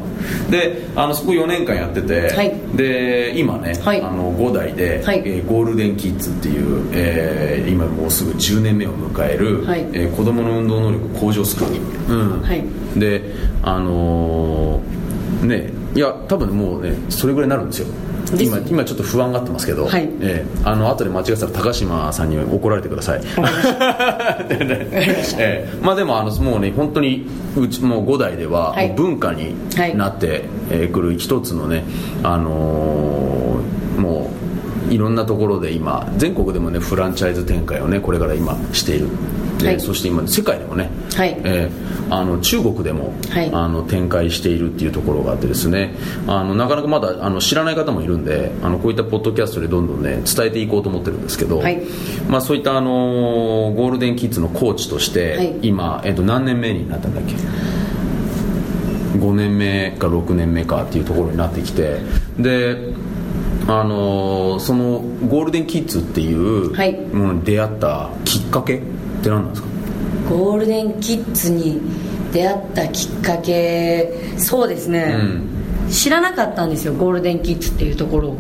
[0.51, 9.81] であのそこ4年間やってて、はい、で今ね、はい、あの5代で、はい、えー、ゴールデンキッズっていう、えー、今もうすぐ10年目を迎える、はい。
[9.93, 12.43] えー、子供の運動能力向上スクール、うん。
[12.43, 12.63] はい、
[12.99, 13.23] で
[13.63, 15.04] あのー、
[15.47, 17.87] ねいや多分もうねそれぐらいになるんですよ。
[18.41, 20.09] 今今ちょっと不安がってますけど、はい。
[20.21, 23.21] えー、あの後で間違ってたら高島さんに怒られてください。
[25.39, 27.27] えー、まあでもあのもうね本当に
[27.57, 29.55] うちもう5代では文化に
[29.97, 30.45] なって
[30.93, 31.85] くる一つのね、
[32.23, 34.31] あのー、も
[34.91, 39.09] ういろんなところで今全国でもねフランチャイズ展開をねこれから今している
[39.63, 41.41] はい、そして今世界でもね、はい。
[41.45, 45.95] えー、あの中国でも、はい、あの展開しているっていうところがあってですね
[46.27, 51.83] あのなかなかまだあの知らない方もいるんであのこういったポッドキャストでどんどんね伝えていこうと思ってるんですけど、はい、
[52.29, 57.35] まあ、そういったあのゴールデンキッズのコーチとして、はい、今、えー、と何年目になったんだっけ
[59.19, 62.01] ？5年目か6年目かっていうところになってきて
[62.39, 62.93] で
[63.67, 66.71] あのそのゴールデンキッズっていう
[67.15, 68.83] ものに出会ったきっかけ、
[69.25, 69.69] って何なんですか？
[70.29, 71.81] ゴールデンキッズに
[72.33, 74.13] 出会ったきっかけ。
[74.39, 75.17] そうですね、
[75.85, 78.37] うん、知らなかったんですよゴールデンキッズっていうところを。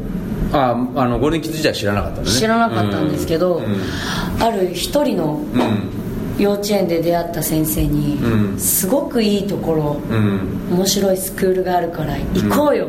[0.52, 2.26] ああのゴールデンキッズ自体知らなかったね。
[2.28, 5.40] 知らなかったんですけど、うん、ある一人の
[6.38, 12.88] 幼稚園で出会った先生に、うん、すごくいいところ、うん、面白いスクールがあるから行こうよ、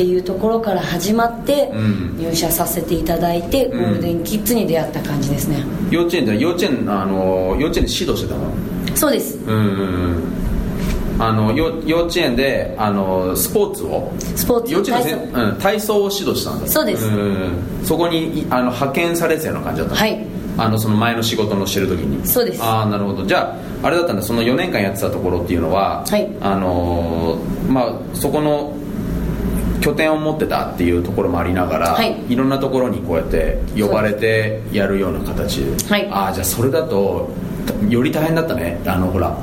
[0.00, 1.70] っていうところから始まって
[2.16, 8.50] 入社させていただいて、ゴールデンキッズに出会った感じですね、幼稚園で幼稚園あの幼稚園で指導してたの？
[8.96, 9.36] そうです。
[9.36, 10.22] うん
[11.18, 14.10] あの幼幼稚園であのスポーツを？
[14.34, 14.72] スポーツ。
[14.72, 16.66] 幼稚園の、うん、体操を指導したんだ。
[16.66, 17.06] そうです。
[17.84, 20.26] そこにあの派遣されてたような感じだったはい。
[20.56, 22.26] あのその前の仕事のしてる時に？
[22.26, 22.62] そうです。
[22.62, 23.26] ああなるほど。
[23.26, 24.22] じゃああれだったんだ。
[24.22, 27.36] その4年間やってたところっていうのは、はい、あの
[27.68, 28.74] まあそこの
[29.80, 35.64] 拠点を持ってたっていうところもありながら、はい、いろんなところにこうやって呼ばれてやるような形。
[35.64, 37.30] で、はい、ああじゃあそれだと
[37.88, 38.80] より大変だったね。
[38.86, 39.36] あのほら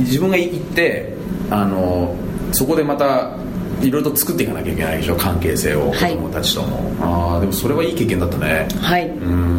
[0.00, 1.14] 自分が行って
[1.50, 2.14] あの
[2.52, 3.36] そこでまた
[3.80, 8.66] いろいろと作っていかなきゃいけないでしょ関係性を子供たちとも、はい、ああでもそれはいい経験だったね。
[8.80, 9.08] はい。
[9.08, 9.55] うん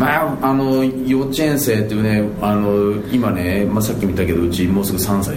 [0.00, 5.36] まああの幼稚園生っていうねあの今ね、まあ、さっきも言ったけどうちもうすぐ3歳。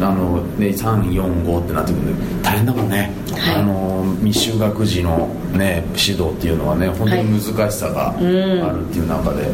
[0.00, 9.48] あの、ね、345ってなってくるんで大変だもんね、はい、あの未就学児の、ね、指導っていうのはね本当に難しさがあるっていう中で、は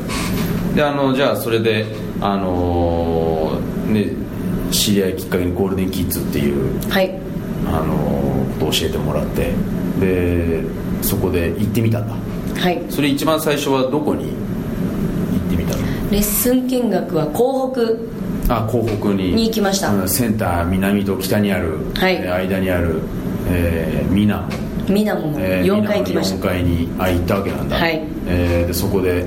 [0.72, 1.84] い、であのじゃあそれで
[2.20, 4.12] あのね
[4.70, 7.12] 知り合いきっかけにゴールデンキッズっていう、はい、
[7.66, 9.52] あのことを教えてもらって
[9.98, 10.62] で
[11.02, 12.14] そこで行ってみたんだ。
[12.60, 12.82] はい。
[12.88, 14.32] それ一番最初はどこに
[16.10, 17.72] レッスン見学は港
[18.46, 19.32] 北あ港北に。
[19.34, 23.00] に行きました、うん、センター南と北にある、はい、間にある、
[23.48, 24.48] えー、ミナ。
[24.88, 28.00] モミナモの4階行きました、えー、4階にあ行ったわけなんだ、はい。
[28.28, 29.24] えー、でそこで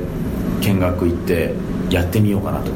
[0.61, 1.53] 見学行って
[1.89, 2.71] やってみようかなと。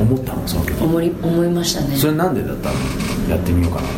[0.00, 0.82] 思ったのその時。
[0.82, 1.96] 思い思いましたね。
[1.96, 2.74] それなんでだったの？
[3.30, 3.90] やってみようかなっ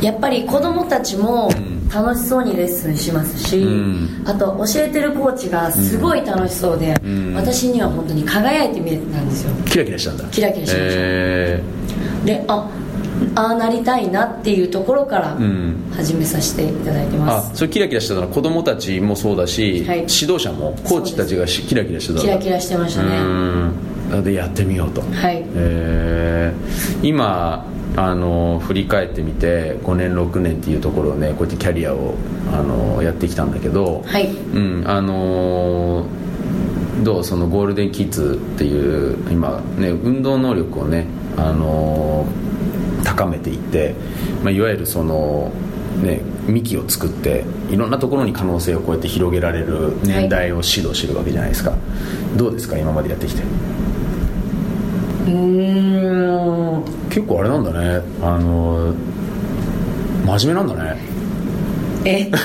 [0.00, 0.04] て。
[0.04, 1.50] やっぱり子供たちも
[1.92, 9.54] 楽しそうにレッスンしますし、うん、あと教えてるコーチがすごい楽しそうで、うん、私には本当に輝いて見えたんですよ。
[9.66, 10.24] キラキラしたんだ。
[10.30, 12.68] キラキラしました、えー、であ
[13.34, 15.36] ああなりたいなっていうところから
[15.94, 22.20] 始めさせていただいてます、うん、あそれキラキラしてたのは子供たちもそうだし、はい、指導者もコーチたちがキラキラしてた。
[22.20, 24.22] キラキラしてましたね。
[24.22, 25.42] でやってみようと、はい。
[25.54, 27.64] えー、今
[27.96, 32.14] あの振り返ってみて5年6年っていうところをねこうやってキャリアを
[32.52, 34.28] あのやってきたんだけど、はい。
[34.28, 36.06] うんあの
[37.02, 42.26] どうそのゴールデンキッズっていう今ね運動能力をねあの
[43.04, 43.94] 高めていって、
[44.42, 45.50] まあ、いわゆるその
[46.02, 51.74] ね幹を作っていろんなところに可能性をこうやって広げられる年代を指導してるわけじゃないですか、
[52.36, 53.42] どうですか今までやってきて
[55.26, 56.84] うーん。
[57.10, 58.00] 結構あれなんだね。
[58.22, 58.94] あの
[60.26, 60.96] 真面目なんだね。
[62.04, 62.24] え？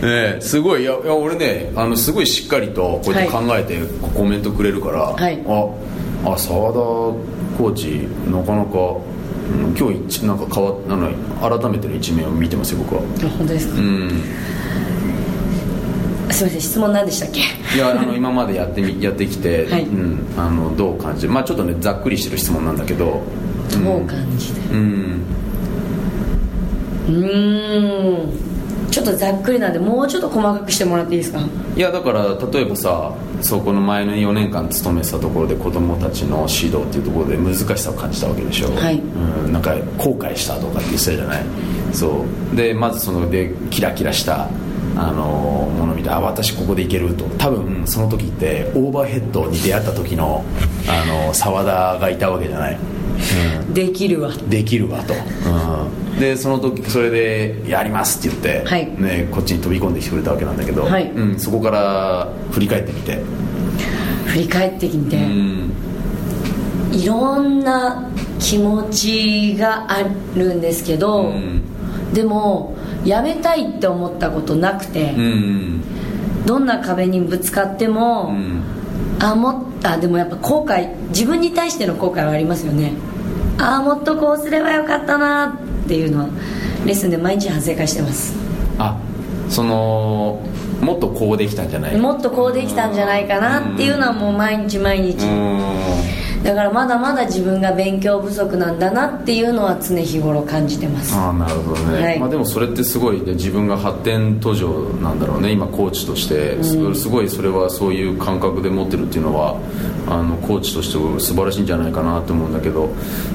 [0.00, 0.82] ねえすごい。
[0.82, 3.78] いやいや俺ねあのすごいしっかりとこうやって考えて
[4.14, 5.38] コメントくれるから、はい。
[5.46, 5.66] あ
[6.32, 13.02] あ澤田コーチなかなか、うん今日一なんか変わっなんか改めての一面を見てますよ僕は。
[13.02, 13.04] あ
[13.36, 14.10] 本当ですか、うん
[16.40, 17.40] すみません質問何でしたっけ？
[17.76, 19.82] いやあの今までやってみ やってきて、はい。
[19.84, 21.32] うん、あのどう感じる？
[21.32, 23.20] まあちょっとねざっくりしてる質問なんだけど。
[23.84, 25.22] どう感じてうん。
[27.08, 28.50] うーん。
[28.90, 31.38] ちょっとざっくりなんでもうちょっと細かくしてもらっていいですか？
[31.76, 38.98] いやだから例えばさそこの前の4年間勤めてたところで子供たちの指導っていうところで難しさを感じたわけでしょ、はい。
[39.44, 41.42] うん、なんか後悔したとかって言ってたじゃない？
[41.92, 42.56] そう。
[42.56, 44.48] でまずそのでキラキラした
[45.08, 45.24] あの
[45.78, 47.24] もの見てあ私ここでいけると。
[47.38, 50.44] 多分その時ってオーバーヘッドに出会った時の
[50.86, 52.78] あの澤田がいたわけじゃない、
[53.66, 54.32] うん、できるわ。
[54.48, 58.86] できるわと、うん、でその時それで「やります」って言って、はい。
[59.00, 61.10] ね、こっちに飛び込んできてくれたわけなんだけど、はい。
[61.10, 63.18] うん、そこから振り返ってみて、
[64.26, 65.72] 振り返ってみて、うん。
[66.92, 70.02] いろんな気持ちがあ
[70.34, 71.62] るんですけど、うん。
[72.12, 72.74] でも
[73.04, 75.82] やめたいって思ったことなくて、うん
[76.46, 78.62] どんな壁にぶつかっても、うん。
[79.20, 82.92] あもっあでもやっぱ後悔自分に対しての後悔はありますよね。
[83.58, 86.28] ああもっとこうすればよかったなっていうのは
[86.86, 88.34] レッスンで毎日反省会してます。
[88.78, 88.96] あ
[89.50, 90.40] その
[90.80, 91.98] もっとこうできたんじゃない？
[91.98, 95.22] もっとこうできたんじゃないかなっていうのはもう毎日毎日。
[95.24, 95.60] うん
[96.42, 101.14] だからまだまだ自分が勉強不足なんだなっていうのは常日頃感じてます。
[101.14, 102.18] ああなるほどね、はい。
[102.18, 109.56] まあ、でもそれってすごいね自分が発展途上なんだろうね今コーチとして、すすごいそれはそういう感覚で持ってるっていうのは
[110.08, 112.88] あのコーチとして素晴らしいんじゃないかなと思うんだけど。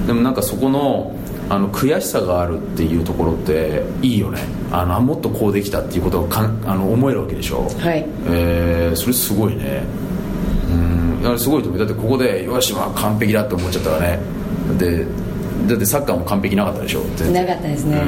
[0.08, 1.16] でもなんかそこの
[1.48, 4.40] あの悔しさがあるっていうところっていいよね。
[4.72, 7.70] あのあもっとこうできたっていうことがかんあの思えるわけでしょ。
[7.80, 8.06] はい。
[8.28, 9.84] えーそれすごいね
[11.26, 11.32] うん。
[11.32, 11.80] いやすごいと思う。
[11.80, 14.20] だってここでよしまあ完璧だって思っちゃったらね。
[14.68, 15.06] だって
[15.68, 17.02] だってサッカーも完璧なかったでしょ。
[17.02, 18.02] なかったですね。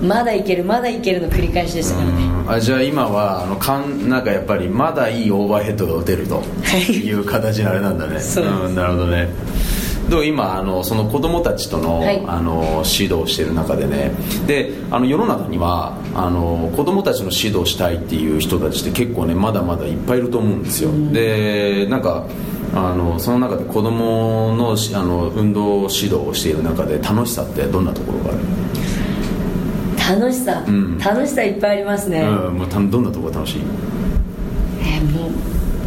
[0.00, 2.12] まだいけるまだいけるの繰り返しでしたからね。
[2.48, 6.42] あじゃあ今はあのかんなんかやっぱりまだいいオーバーヘッドが打てると。
[6.90, 7.12] い。
[7.12, 8.18] う形のあれなんだね。
[8.20, 8.72] そうです。
[8.72, 9.28] んなるほどね。
[10.08, 12.22] でも今あのその子供たちとの,、はい。
[12.26, 14.12] あの指導をしている中でね。
[14.46, 22.26] であの世の中にはあの子供たちの指導したいっていう人たちって結構ねまだまだいっぱいいると思うんですよ、でなんか
[22.74, 28.38] あのその中で子供のしあの運動指導をしている中で楽しさってどんなところがある
[30.20, 30.98] 楽しさ、ん。
[30.98, 33.62] 楽しさいっぱいありますね、うん、もうたどんなところが楽しい？
[34.80, 35.32] えーもう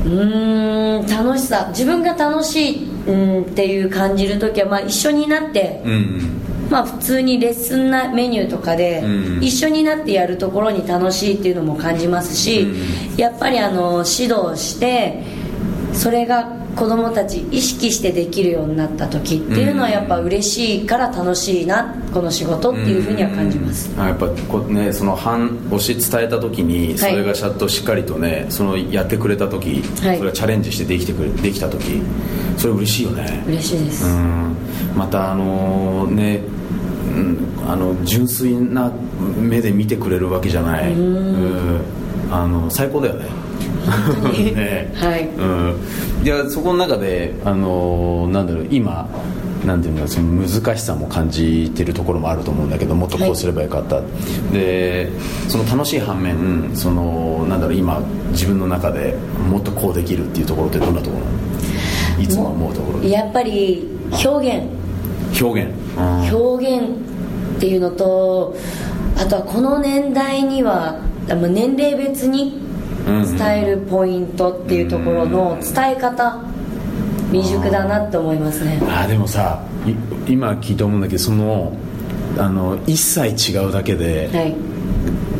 [0.08, 1.68] うーん楽しさ。
[1.70, 6.42] 自分が楽しい、うん、っていう感じる時は、まあ、一緒になって、うんうん。
[6.70, 12.68] まあ、普通にレッスンなメニューとかで、うん一緒になってやるところに楽しいっていうのも感じますし、
[13.18, 15.24] やっぱりあの指導して
[15.94, 30.18] それが子供たち意識してできるようになった時っていうのはやっぱ嬉しいから楽しいなこの仕事っていうふうには感じます、あやっぱこうねその反教え伝えた時にそれがちゃんとしっかりとねそのやってくれた時、はい。
[30.18, 32.02] それがチャレンジしてできてくれできた時
[32.58, 33.44] それ嬉しいよね。
[33.48, 34.56] 嬉しいです、うん。
[34.96, 36.42] またあのね
[37.08, 38.92] うんあの純粋な
[39.38, 40.94] 目で見てくれるわけじゃない。
[40.94, 41.82] うん。
[42.32, 43.28] あの最高だよね
[43.86, 45.28] ねはい。
[45.28, 49.08] うん、いやそこの中で、あのーなんだろう今
[49.66, 54.02] なんていうのその難しさも感じてるところもあると思うんだけどもっとこうすればよかった、
[54.52, 55.10] で
[55.48, 59.16] その楽しい反面そのなんだろう今自分の中で
[59.50, 61.32] もっとこうできるっていうところってどんなところな
[62.18, 62.22] の？
[62.22, 63.00] いつも思うところ。
[63.02, 64.68] でやっぱり表現。
[65.42, 66.36] 表現、うん。
[66.36, 66.88] 表現
[67.58, 68.56] っていうのと
[69.18, 72.65] あとはこの年代には年齢別に
[73.06, 76.40] 伝えるポイントっていうところの伝え方
[77.32, 78.80] 未熟だなって思いますね。
[78.84, 79.64] あーでもさ
[80.28, 81.74] い今聞いて思うんだけどその
[82.38, 84.56] あの一切違うだけで、はい。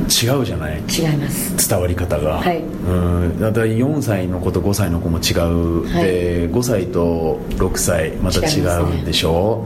[0.08, 0.78] 違うじゃない？
[0.88, 1.68] 違います。
[1.68, 2.60] 伝わり方が、はい。
[2.62, 3.40] うん。
[3.40, 6.04] だから4歳の子と5歳の子も違う、はい。
[6.04, 9.66] で5歳と6歳また違うんでしょ？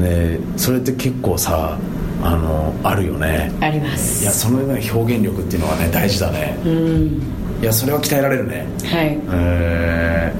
[0.00, 1.78] でそれって結構さ
[2.24, 3.52] あのあるよね。
[3.60, 4.22] あります。
[4.22, 6.58] いやそのような表現力っていうのはね大事だね。
[6.64, 7.22] うん。
[7.60, 8.66] いやそれは鍛えられるね。
[8.84, 9.20] はい。
[9.30, 10.34] え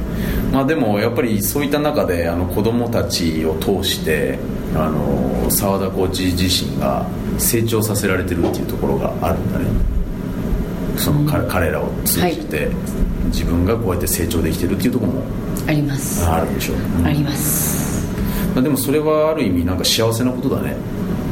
[0.50, 0.52] ー。
[0.54, 4.38] まあでもやっぱりそういった中であの子供たちを通して
[4.74, 7.06] あの澤田コーチ自身が
[7.38, 9.66] 成長させられてるっていうところがあるんだね。
[10.96, 12.68] その彼彼らを通じて、
[13.26, 15.22] 自分がこうやって成長できてるっていうところも
[15.66, 16.24] あります。
[16.24, 18.06] あるでしょう、あります。
[18.54, 20.76] まあでもそれはある意味なんか幸せなことだね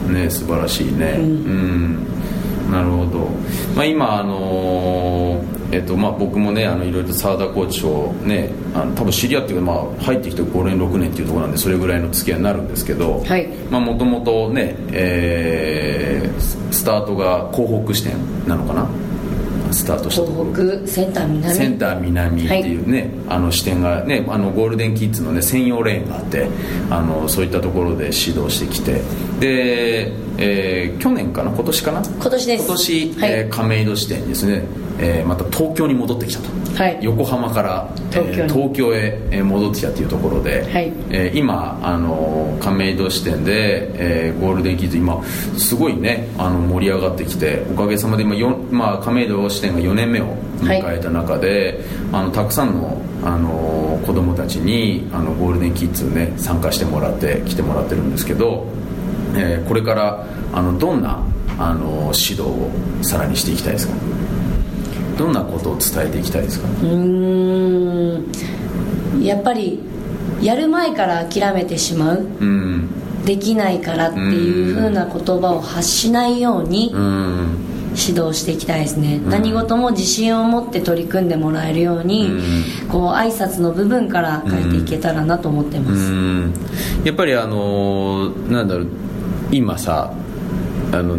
[0.09, 1.17] ね素晴らしいね。
[1.19, 2.07] うん、
[2.71, 3.29] なるほど、
[3.75, 13.49] まあ、今あのーえっとまあ、僕もねあのいろいろと澤田コーチをねあの多分知り合って、まあ、入ってきて5年6年っていうところなんでそれぐらいの付き合いになるんですけどはい。
[13.71, 18.89] もともとね、えーススタートが港北支店なのかな？
[19.73, 20.53] スタートしたところ。
[20.55, 21.55] 東北センター南。
[21.55, 26.49] センター南っていうね、あの視点がねあのゴールデンキッズのね専用レーンがあって
[26.91, 29.01] あのそういったところで指導してきて。
[29.41, 31.51] で、えー去年かな？
[31.51, 32.03] 今年かな？
[32.03, 32.65] 今年です。
[32.65, 33.33] 今年、はい。
[33.33, 34.63] えー亀戸支店にですね、
[35.03, 36.41] えーまた東京に戻ってきた。
[36.43, 36.49] と、
[36.83, 36.99] はい。
[37.03, 38.49] 横浜から、えー東京に。
[38.53, 40.93] 東京へえー戻ってきたというところで、はい。
[41.11, 43.91] えー今あの亀戸支店で、
[44.29, 45.23] えーゴールデンキッズ今
[45.59, 50.27] すごいねあの盛り上がってきておかげさまで今、よんまあ、亀戸支店が4年目を
[50.61, 51.81] 迎えた中で、
[52.13, 58.67] あのたくさんのあの子供たちにあのゴールデンキッズね参加してもらって来てもらってるんですけど、
[59.37, 61.23] えーこれからあのどんな
[61.59, 62.71] あの指導を
[63.03, 63.95] さらにしていきたいですか？
[65.19, 66.69] どんなことを伝えていきたいですか？
[66.69, 69.23] うーん。
[69.23, 69.81] やっぱり
[70.41, 72.27] やる前から諦めてしまう。
[72.41, 72.89] うん。
[73.25, 77.59] できないからっていう風な言葉を発しないようにうん。
[77.95, 82.31] 指導していきたいですね、何事も自信を持って取り組んでもらえるように、
[82.89, 86.55] こう挨拶の部分から変えていけたらなと思ってます、うん。
[87.05, 88.87] やっぱりあのーなんだろう
[89.51, 90.11] 今さ
[90.91, 91.19] あの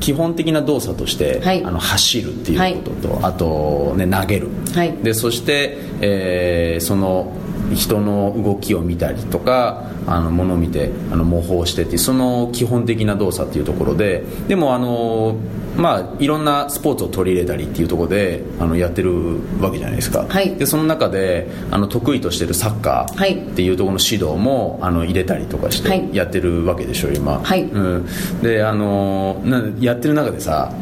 [0.00, 1.64] 基本的な動作として、はい。
[1.64, 4.92] あの走るっていうことと、あと、ね、投げる、はい。
[5.02, 7.32] でそして、えーその
[7.74, 15.36] 人の動きを見たりとかあの物を見てあの模倣してっていうその基本的な動作っていうところででもあの
[15.76, 20.56] まあいろんなスポーツを取り入れたりっていうところであのやってるわけじゃないですか、はい。
[20.56, 23.36] でその中であの得意としてるサッカはい。
[23.36, 26.08] ーっていうところの指導もあの入れたりとかしはい。
[26.08, 27.62] てやってるわけでしょ今、はい。
[27.62, 28.06] うん、
[28.42, 30.72] であのなやってる中でさ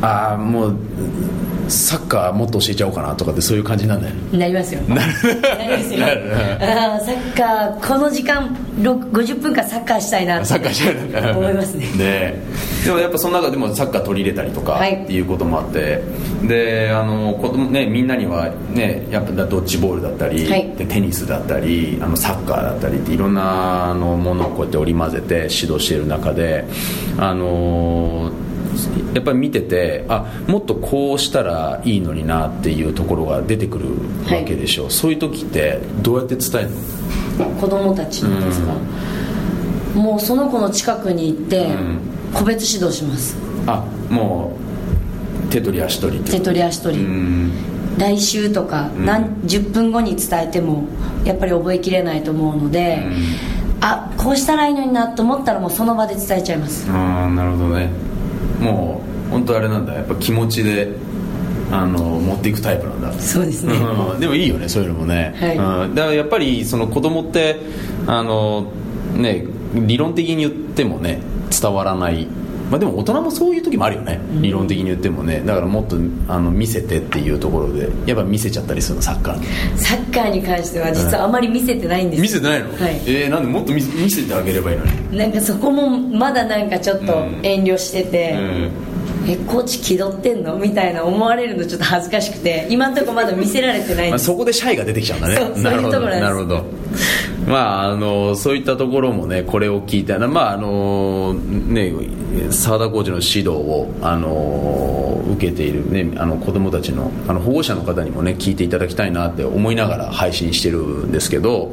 [0.00, 0.76] ああもう
[1.68, 4.38] サッカーもっと教えちゃおうかなとかってそういう感じなんだよね。
[4.38, 11.86] なりますよなりますよなるあーサッカーこの時間ろ50分間サッカーしたいなサッカーしない思いますね。
[11.96, 12.34] ね。
[12.84, 15.02] でもやっぱその中でもサッカー取り入れたりとかはい。
[15.04, 16.02] っていうこともあって、
[16.46, 20.70] であの子供ねみんなにはねやっぱドッジボールだったり、はい。
[20.76, 26.64] でテニスだったりあのサッカーだったりっていろんなあのものをこうやって織り交ぜて指導している中で
[27.18, 28.30] あの
[29.14, 33.88] やっぱり見ててあもっとこうしたらいいのになっていうところが出てくる
[34.34, 36.70] わけでしょ、そういう時ってどうやって伝える
[37.50, 37.60] の？
[37.60, 38.72] 子供たちにですか、
[39.94, 41.98] もうその子の近くに行ってん。
[42.32, 43.36] 個別指導します。
[43.66, 44.56] あも
[45.46, 47.52] う手取り足取り手取り足取り、うん。
[47.98, 50.84] 来週とか何10分後に伝えても
[51.26, 53.04] やっぱり覚えきれないと思うので、
[53.82, 56.90] あこうしたらいいのになと思ったらもうその場で伝えちゃいます。
[56.90, 57.90] ああなるほどね
[58.60, 59.94] もう本当あれなんだ。
[59.94, 60.92] やっぱ気持ちで
[61.70, 63.12] あの持っていくタイプなんだ。
[63.14, 63.74] そうですね。
[63.74, 64.20] うん。
[64.20, 65.56] でもいいよねそういうのもね、はい。
[65.56, 67.60] うん、だからやっぱりその子供って
[68.06, 68.72] あの
[69.14, 71.20] ね理論的に言ってもね
[71.50, 72.28] 伝わらない
[72.72, 75.42] まあ、でも大人もそういう時もあるよね、理論的に言ってもね。
[75.44, 75.96] だからもっと
[76.26, 77.90] あの見せてっていうところで。
[78.06, 79.46] やっぱ見せちゃったりするのサッカーに。
[79.76, 82.94] サッカーに関しては実はあまり見せてないんです見せてないの、はい。
[83.06, 85.18] えー、なんでもっと見せ見せてあげればいいのに？
[85.18, 87.12] なんかそこもまだなんかちょっと
[87.42, 88.38] 遠慮してて、
[89.28, 90.56] えコーチ気取ってんの？
[90.56, 95.36] みたいな思われるのちょっと恥ずかしくて今のところまだ見せられてないんまあ、ですそこでシャイが出てきちゃうんだね。
[95.36, 96.22] そうなるほどそういうところなんです。
[96.22, 96.64] なるほど。
[97.46, 100.16] まああのそういったところもねこれを聞いた。
[100.16, 101.92] らまああのね
[102.50, 111.72] 澤田コーチの指導をあの受けているねあの子供たちのあの保護者の方にもね聞いていただきたいなって思いながら配信してるんですけど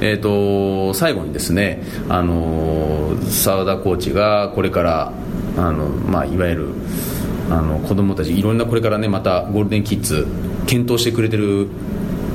[0.00, 5.12] えっ、と最後にですねあの澤田コーチがこれから
[5.56, 6.68] あのまあいわゆる
[7.50, 10.26] あの子供たちいろんなこれからねまたゴールデンキッズ
[10.66, 11.68] 検討してくれてる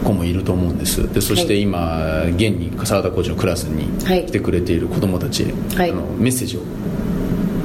[0.06, 1.12] 子もいると思うんです。
[1.12, 4.26] でそして今、現に澤田コーチのクラスにはい。
[4.26, 5.92] 来てくれている子供たちへ、はい。
[5.92, 6.62] あのメッセージを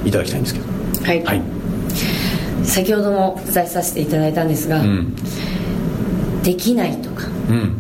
[0.05, 0.67] いただきたいんですけど。
[1.05, 1.43] はい、はい。
[2.65, 5.15] 先ほどもお伝えさせていただいたんですが、うん。
[6.43, 7.75] できないとかうん。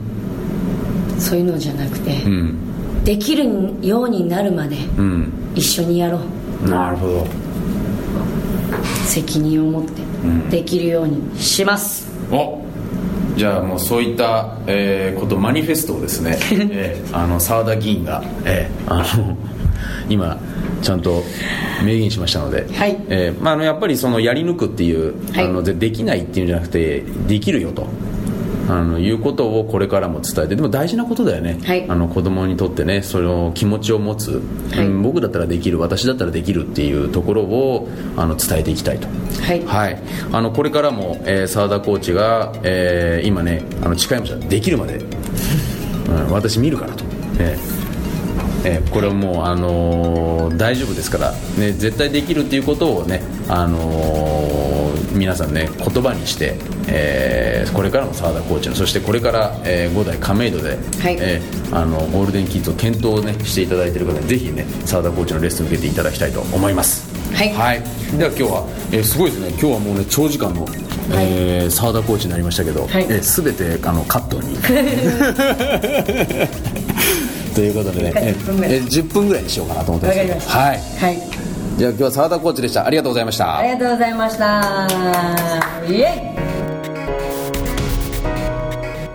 [1.18, 3.04] そういうのじゃなくて、うん。
[3.04, 3.44] できる
[3.86, 5.32] ようになるまでうん。
[5.54, 6.20] 一緒にやろ
[6.64, 6.68] う。
[6.68, 7.26] なるほど。
[9.06, 10.02] 責任を持って
[10.50, 12.62] できるようにします、お
[13.40, 19.34] じゃあもうそういった、えーことマニフェストをですね、 えーあの澤田議員が、えーあの
[20.10, 20.38] 今
[20.82, 21.24] ちゃんと
[21.80, 27.86] 明言しましたので、はいえーまあ、あのやっぱりそのやり抜くっていう、はいあのでできないっていうんじゃなくてできるよと。
[28.70, 31.84] あのいうことをこれからも伝えてでも大事なことだよね、はい。
[31.88, 34.40] あの子供にとってねその気持ちを持つ、
[34.72, 34.86] はい。
[34.86, 39.08] うん僕だったらできる私だったらできるっていうところをあの伝えていきたいと。
[39.42, 39.64] はい。
[39.64, 39.98] はい、
[40.32, 45.00] あのこれからもえー澤、田コーチが、えー今ねあの近いものできるまで、う
[46.12, 47.04] ん、私見るからと、
[47.38, 54.69] えーえーこれはもう、あのー大丈夫ですから、ね、絶対できるっていうことをね、あのー
[55.12, 56.54] 皆さんね言葉にして、
[56.88, 67.08] えーこれからも澤田コーチのそしてこれから、えー5代亀戸で、えーあのゴールデンキッズを検討、ね、していただいている方にぜひね澤田コーチのレッスンを受けていただきたいと思います。
[67.34, 67.50] はい。
[67.50, 67.80] はい、
[68.18, 69.48] では今日は、えーすごいですね。
[69.50, 70.66] 今日はもうね長時間の
[71.12, 73.04] えー澤、田コーチになりましたけど、はい。
[73.04, 74.56] えー全てあのカットに。
[77.54, 80.58] ということでね、え10分ぐらいー10分ぐらいにしようかなと思ってますわかりました。
[80.58, 80.80] はい。
[80.98, 81.39] はい
[81.76, 82.86] じゃあ今日は澤田コーチでした。
[82.86, 83.58] ありがとうございました。
[83.58, 84.88] ありがとうございました。
[85.88, 86.40] イエイ。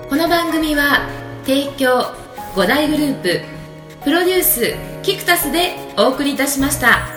[0.09, 1.07] この番組は
[1.45, 2.05] 提供
[2.55, 3.41] 5大グループ
[4.03, 7.14] プロデュースキクタスでお送りいたしました。